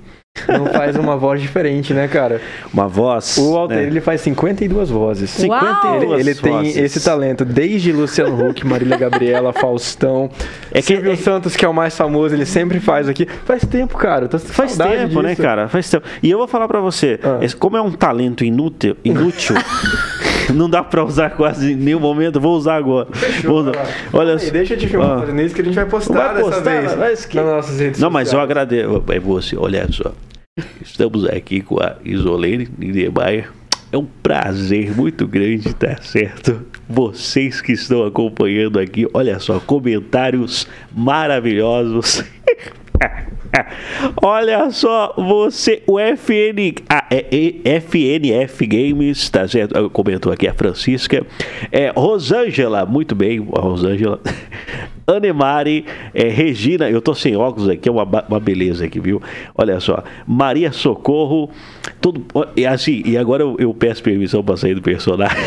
[0.49, 2.41] não faz uma voz diferente, né, cara?
[2.73, 3.37] Uma voz.
[3.37, 3.83] O Alter, né?
[3.85, 5.29] ele faz 52 vozes.
[5.29, 6.75] 52 Ele, ele tem vozes.
[6.77, 10.29] esse talento, desde Luciano Huck, Marília Gabriela, Faustão.
[10.71, 13.25] É que- Silvio é- Santos, que é o mais famoso, ele sempre faz aqui.
[13.45, 14.27] Faz tempo, cara.
[14.27, 15.41] Tô Faz tempo, né, disso.
[15.41, 15.69] cara?
[15.69, 16.05] Faz tempo.
[16.21, 17.39] E eu vou falar pra você, Ah.
[17.57, 19.55] como é um talento inútil, inútil
[20.53, 23.07] não dá pra usar quase em nenhum momento, vou usar agora.
[23.43, 23.73] Vou usar.
[24.13, 25.19] Olha Aí, deixa eu te filmar Ah.
[25.21, 27.79] fazendo isso que a gente vai postar Vai dessa postar, vez mas que- nas nossas
[27.79, 28.43] redes Não, mas eu sociais.
[28.51, 29.03] agradeço.
[29.11, 30.11] É você, olha só.
[30.81, 33.49] Estamos aqui com a Isolene Niemeyer.
[33.91, 36.61] É um prazer muito grande, tá certo?
[36.87, 42.23] Vocês que estão acompanhando aqui, olha só, comentários maravilhosos.
[44.21, 49.89] Olha só, você, o FN, ah, é, é FNF Games, tá certo?
[49.89, 51.25] Comentou aqui a Francisca.
[51.71, 54.19] É, Rosângela, muito bem, a Rosângela.
[55.07, 55.85] Anemari,
[56.15, 59.21] é, Regina, eu tô sem óculos aqui, é uma, uma beleza aqui, viu?
[59.55, 61.51] Olha só, Maria Socorro,
[62.01, 62.25] tudo.
[62.57, 65.37] E assim, e agora eu, eu peço permissão para sair do personagem.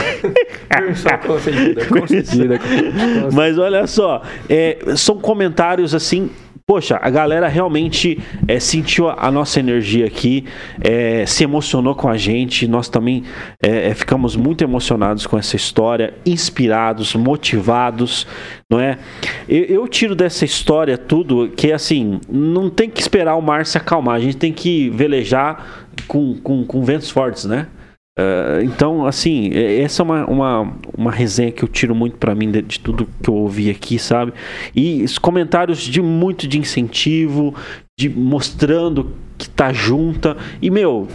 [3.34, 6.30] Mas olha só, é, são comentários assim.
[6.70, 10.44] Poxa, a galera realmente é, sentiu a, nossa energia aqui,
[10.82, 12.68] é, se emocionou com a gente.
[12.68, 13.24] Nós também
[13.62, 18.26] é, é, ficamos muito emocionados com essa história, inspirados, motivados,
[18.70, 18.98] não é?
[19.48, 23.78] Eu, eu tiro dessa história tudo que assim, não tem que esperar o mar se
[23.78, 27.66] acalmar, a gente tem que velejar com, com, com ventos fortes, né?
[28.18, 32.34] Uh, então, assim, é, essa é uma, uma, uma resenha que eu tiro muito para
[32.34, 34.32] mim de, de, tudo que eu ouvi aqui, sabe?
[34.74, 37.54] E os comentários de muito de incentivo,
[37.96, 40.36] de mostrando que tá junta.
[40.60, 41.06] E, meu,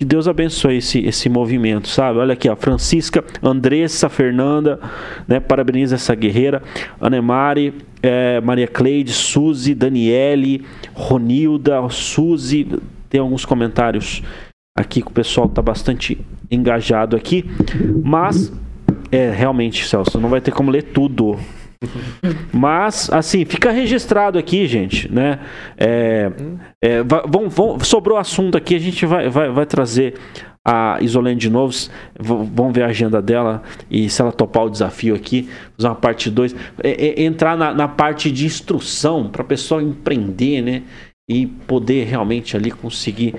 [0.00, 2.18] que Deus abençoe esse, esse movimento, sabe?
[2.18, 4.80] Olha aqui, a Francisca, Andressa, Fernanda,
[5.28, 5.40] né?
[5.40, 6.62] Parabeniza essa guerreira.
[6.98, 10.64] Anemari, é, Maria Cleide, Suzy, Daniele,
[10.94, 12.66] Ronilda, Suzy.
[13.10, 14.22] Tem alguns comentários
[14.76, 16.18] aqui que o pessoal está bastante
[16.50, 17.44] engajado aqui,
[18.02, 18.52] mas
[19.10, 21.38] é realmente, Celso, não vai ter como ler tudo.
[22.52, 25.38] Mas, assim, fica registrado aqui, gente, né?
[25.76, 26.30] É,
[26.82, 30.14] é, vão, vão, sobrou assunto aqui, a gente vai, vai, vai trazer
[30.66, 31.74] a Isolene de novo.
[32.18, 36.30] Vamos ver a agenda dela e se ela topar o desafio aqui, fazer uma parte
[36.30, 36.56] 2.
[36.82, 40.82] É, é, entrar na, na, parte de instrução para a pessoa empreender, né?
[41.28, 43.34] E poder realmente ali conseguir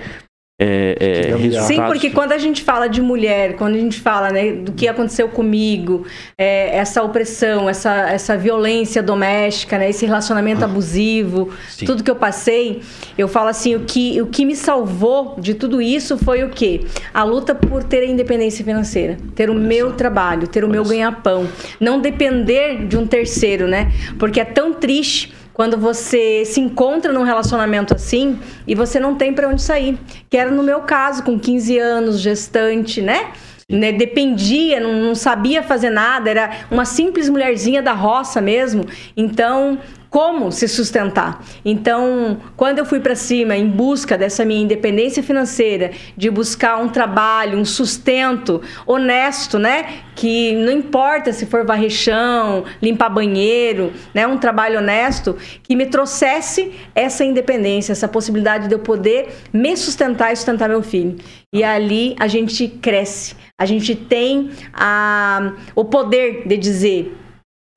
[0.57, 4.53] é, é, Sim, porque quando a gente fala de mulher, quando a gente fala né,
[4.53, 6.05] do que aconteceu comigo,
[6.37, 10.65] é, essa opressão, essa, essa violência doméstica, né, esse relacionamento ah.
[10.65, 11.85] abusivo, Sim.
[11.85, 12.81] tudo que eu passei,
[13.17, 16.85] eu falo assim, o que, o que me salvou de tudo isso foi o quê?
[17.13, 19.95] A luta por ter a independência financeira, ter o Olha meu só.
[19.97, 21.49] trabalho, ter o Olha meu ganha-pão,
[21.81, 23.91] não depender de um terceiro, né?
[24.17, 28.37] Porque é tão triste quando você se encontra num relacionamento assim
[28.67, 29.97] e você não tem para onde sair.
[30.29, 33.31] Que era no meu caso, com 15 anos, gestante, né?
[33.69, 33.93] né?
[33.93, 38.85] Dependia, não, não sabia fazer nada, era uma simples mulherzinha da roça mesmo.
[39.15, 39.79] Então,
[40.15, 41.43] como se sustentar.
[41.65, 46.87] Então, quando eu fui para cima em busca dessa minha independência financeira, de buscar um
[46.87, 50.03] trabalho, um sustento honesto, né?
[50.15, 54.25] Que não importa se for varrer chão, limpar banheiro, né?
[54.25, 60.31] Um trabalho honesto que me trouxesse essa independência, essa possibilidade de eu poder me sustentar
[60.31, 61.17] e sustentar meu filho.
[61.53, 67.17] E ali a gente cresce, a gente tem a, o poder de dizer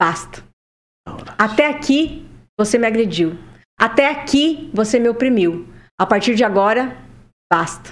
[0.00, 0.46] basta.
[1.36, 2.27] Até aqui
[2.58, 3.38] você me agrediu.
[3.78, 5.68] Até aqui você me oprimiu.
[5.98, 6.96] A partir de agora,
[7.50, 7.90] basta.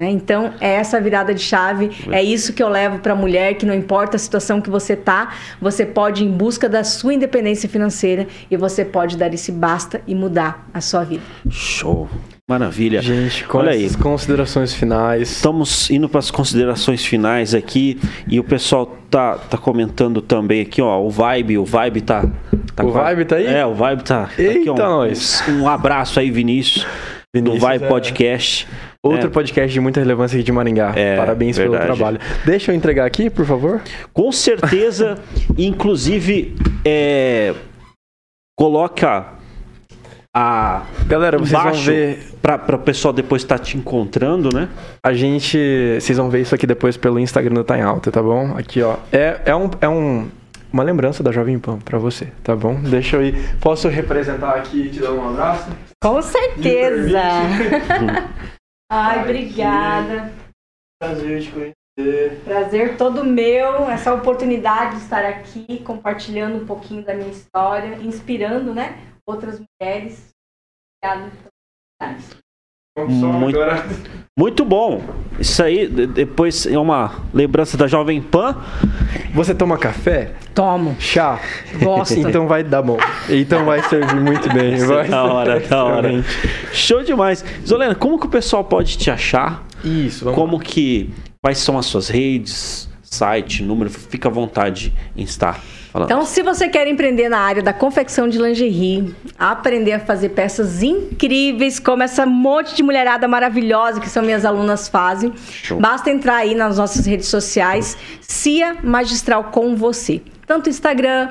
[0.00, 0.10] Né?
[0.10, 3.64] Então, é essa virada de chave, é isso que eu levo para a mulher, que
[3.64, 7.68] não importa a situação que você tá, você pode ir em busca da sua independência
[7.68, 11.24] financeira e você pode dar esse basta e mudar a sua vida.
[11.48, 12.08] Show.
[12.48, 13.02] Maravilha.
[13.02, 13.92] Gente, com Olha aí.
[13.96, 15.32] considerações finais.
[15.32, 20.80] Estamos indo para as considerações finais aqui e o pessoal tá, tá comentando também aqui,
[20.80, 22.24] ó, o Vibe, o Vibe tá...
[22.76, 23.46] tá o Vibe tá aí?
[23.48, 25.06] É, o Vibe tá, tá Eita aqui, ó.
[25.50, 26.86] Um, um abraço aí, Vinícius,
[27.34, 27.88] Vinícius do Vibe é...
[27.88, 28.68] Podcast.
[29.02, 29.30] Outro é.
[29.30, 30.92] podcast de muita relevância aqui de Maringá.
[30.94, 31.82] É, Parabéns verdade.
[31.82, 32.20] pelo trabalho.
[32.44, 33.82] Deixa eu entregar aqui, por favor.
[34.12, 35.18] Com certeza,
[35.58, 37.54] inclusive, é,
[38.56, 39.35] coloca
[40.38, 42.34] a galera vocês vão ver.
[42.42, 44.68] para o pessoal depois estar tá te encontrando né?
[45.02, 45.56] A gente
[45.98, 48.54] vocês vão ver isso aqui depois pelo Instagram do Tá em Alta tá bom?
[48.54, 48.96] Aqui ó.
[49.10, 50.28] É, é um é um
[50.70, 52.74] uma lembrança da Jovem Pan para você tá bom?
[52.74, 53.56] Deixa eu ir.
[53.62, 55.70] Posso representar aqui e te dar um abraço?
[56.02, 57.22] Com certeza.
[58.92, 60.32] Ai obrigada.
[61.00, 62.40] Prazer te conhecer.
[62.44, 63.88] Prazer todo meu.
[63.88, 70.34] Essa oportunidade de estar aqui compartilhando um pouquinho da minha história inspirando né outras mulheres.
[72.96, 73.58] Muito,
[74.38, 75.02] muito bom.
[75.38, 78.56] Isso aí depois é uma lembrança da Jovem Pan.
[79.34, 80.32] Você toma café?
[80.54, 80.96] Tomo.
[80.98, 81.38] Chá?
[81.78, 82.14] Gosto.
[82.18, 82.96] então vai dar bom.
[83.28, 84.76] Então vai servir muito bem.
[84.78, 86.24] Vai da hora, da hora.
[86.72, 87.44] Show demais.
[87.66, 89.62] Zolena, como que o pessoal pode te achar?
[89.84, 90.62] Isso, vamos Como lá.
[90.62, 91.10] que.
[91.42, 93.90] Quais são as suas redes, site, número?
[93.90, 95.60] Fica à vontade em estar
[96.04, 100.82] então, se você quer empreender na área da confecção de lingerie, aprender a fazer peças
[100.82, 105.78] incríveis, como essa monte de mulherada maravilhosa que são minhas alunas fazem, Show.
[105.80, 110.20] basta entrar aí nas nossas redes sociais, Cia Magistral com você.
[110.46, 111.30] Tanto Instagram,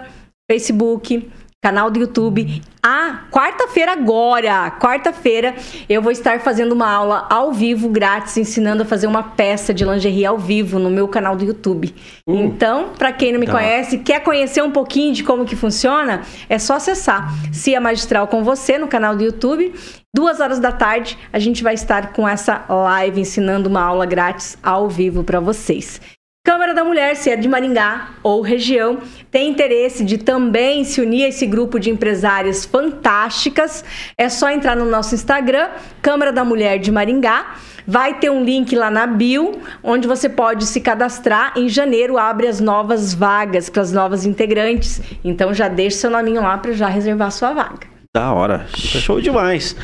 [0.50, 1.30] Facebook,
[1.66, 2.62] canal do YouTube.
[2.84, 5.56] Ah, quarta-feira agora, quarta-feira,
[5.90, 9.84] eu vou estar fazendo uma aula ao vivo, grátis, ensinando a fazer uma peça de
[9.84, 11.92] lingerie ao vivo no meu canal do YouTube.
[12.30, 13.54] Uh, então, para quem não me tá.
[13.54, 18.44] conhece, quer conhecer um pouquinho de como que funciona, é só acessar Cia Magistral com
[18.44, 19.74] você no canal do YouTube.
[20.16, 24.56] Duas horas da tarde, a gente vai estar com essa live ensinando uma aula grátis
[24.62, 26.00] ao vivo para vocês.
[26.46, 29.00] Câmara da Mulher, se é de Maringá ou região,
[29.32, 33.84] tem interesse de também se unir a esse grupo de empresárias fantásticas,
[34.16, 35.70] é só entrar no nosso Instagram,
[36.04, 37.56] Câmara da Mulher de Maringá.
[37.88, 41.54] Vai ter um link lá na bio, onde você pode se cadastrar.
[41.56, 45.02] Em janeiro abre as novas vagas para as novas integrantes.
[45.24, 47.88] Então já deixe seu nominho lá para já reservar sua vaga.
[48.16, 48.68] Da hora.
[48.76, 49.76] Show demais.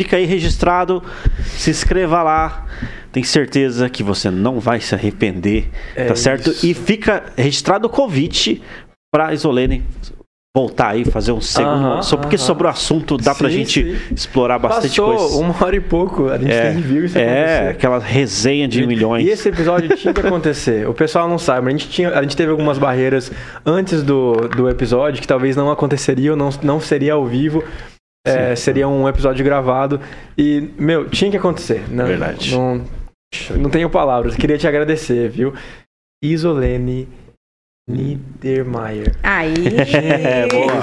[0.00, 1.00] Fica aí registrado.
[1.44, 2.66] Se inscreva lá
[3.12, 6.50] Tenho certeza que você não vai se arrepender, É tá certo?
[6.50, 6.66] isso.
[6.66, 8.62] E fica registrado o convite
[9.12, 9.82] pra Isolene
[10.56, 11.70] voltar aí, fazer um segundo.
[11.86, 12.44] Aham, só porque aham.
[12.44, 14.14] sobre o assunto dá pra Sim, gente sim.
[14.14, 15.36] explorar bastante Passou coisa.
[15.36, 17.70] uma hora e pouco, a gente É, nem viu isso é, acontecer.
[17.70, 19.24] aquela resenha de milhões.
[19.24, 20.88] E esse episódio tinha que acontecer.
[20.88, 23.30] O pessoal não sabe, mas a gente, tinha, a gente teve algumas barreiras
[23.64, 27.62] antes do, do episódio que talvez não aconteceriam, não, não seria ao vivo.
[28.26, 30.00] é, seria um episódio gravado.
[30.36, 31.84] E, meu, tinha que acontecer.
[31.88, 32.52] Não, Verdade.
[32.52, 32.82] Não,
[33.56, 34.36] não tenho palavras.
[34.36, 35.54] Queria te agradecer, viu?
[36.22, 37.08] Isolene
[37.88, 39.14] Niedermayer.
[39.22, 39.54] Aí.
[39.98, 40.82] É, boa.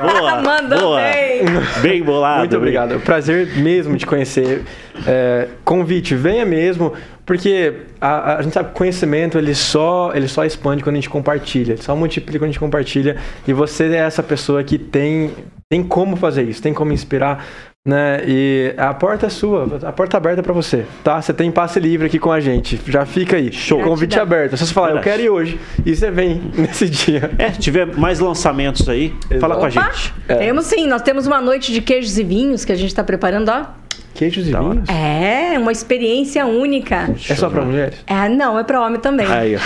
[0.00, 1.00] Boa, Mandou boa.
[1.00, 1.42] bem.
[1.82, 2.40] Bem bolado.
[2.40, 2.94] Muito obrigado.
[2.94, 4.64] É um prazer mesmo te conhecer.
[5.06, 6.92] É, convite, venha mesmo,
[7.26, 11.10] porque a, a gente sabe que conhecimento ele só, ele só expande quando a gente
[11.10, 13.16] compartilha, ele só multiplica quando a gente compartilha.
[13.46, 15.32] E você é essa pessoa que tem,
[15.70, 17.44] tem como fazer isso, tem como inspirar.
[17.86, 18.22] Né?
[18.26, 21.22] E a porta é sua, a porta é aberta para você, tá?
[21.22, 23.50] Você tem passe livre aqui com a gente, já fica aí.
[23.50, 23.82] Show.
[23.82, 24.56] Convite aberto.
[24.56, 27.30] Se você falar, eu quero ir hoje, e você vem nesse dia.
[27.38, 30.14] É, se tiver mais lançamentos aí, fala com a Opa, gente.
[30.28, 30.34] É.
[30.34, 33.48] Temos sim, nós temos uma noite de queijos e vinhos que a gente tá preparando,
[33.48, 33.87] ó.
[34.18, 34.88] Queijos e vinhos?
[34.88, 37.08] É, uma experiência única.
[37.30, 38.02] É só para mulheres?
[38.04, 39.24] É, não, é pra homem também.
[39.28, 39.58] Aí, ó.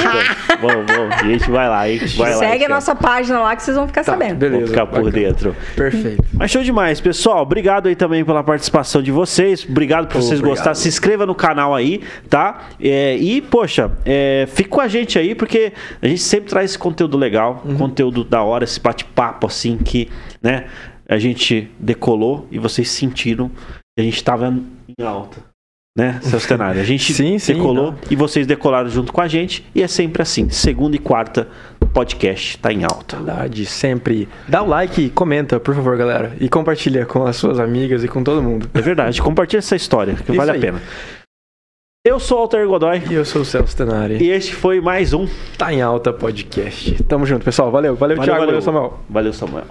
[0.60, 1.08] bom, bom, bom.
[1.10, 1.98] A gente vai lá, hein?
[2.18, 2.68] Vai lá, Segue a gente.
[2.68, 4.34] nossa página lá que vocês vão ficar Tá, sabendo.
[4.36, 4.58] beleza.
[4.60, 5.10] Vou ficar por bacana.
[5.10, 5.56] dentro.
[5.74, 6.22] Perfeito.
[6.34, 7.40] Mas show demais, pessoal.
[7.42, 9.64] Obrigado aí também pela participação de vocês.
[9.66, 10.50] Obrigado por vocês Obrigado.
[10.50, 10.74] gostarem.
[10.78, 12.68] Se inscreva no canal aí, tá?
[12.78, 15.72] É, e, poxa, é, fique com a gente aí, porque
[16.02, 17.76] a gente sempre traz esse conteúdo legal, Uhum.
[17.78, 20.10] conteúdo da hora, esse bate-papo assim que,
[20.42, 20.66] né,
[21.08, 23.50] a gente decolou e vocês sentiram
[23.98, 25.50] a gente tava em alta.
[25.94, 26.80] Né, seu cenário?
[26.80, 27.98] A gente Sim, sim, decolou não.
[28.10, 29.62] e vocês decolaram junto com a gente.
[29.74, 31.48] E é sempre assim: segunda e quarta,
[31.92, 33.16] podcast tá em alta.
[33.16, 34.26] Verdade, sempre.
[34.48, 36.34] Dá o like e comenta, por favor, galera.
[36.40, 38.70] E compartilha com as suas amigas e com todo mundo.
[38.72, 39.20] É verdade.
[39.20, 40.60] Compartilha essa história, que Isso vale a aí.
[40.60, 40.80] pena.
[42.04, 44.16] Eu sou o Alter Godoy E eu sou o Celso Tenari.
[44.20, 45.28] e este foi mais um.
[45.58, 47.00] Tá em alta podcast.
[47.04, 47.70] Tamo junto, pessoal.
[47.70, 48.98] Valeu, valeu, Thiago, valeu, Samuel.
[49.10, 49.66] Valeu, Samuel.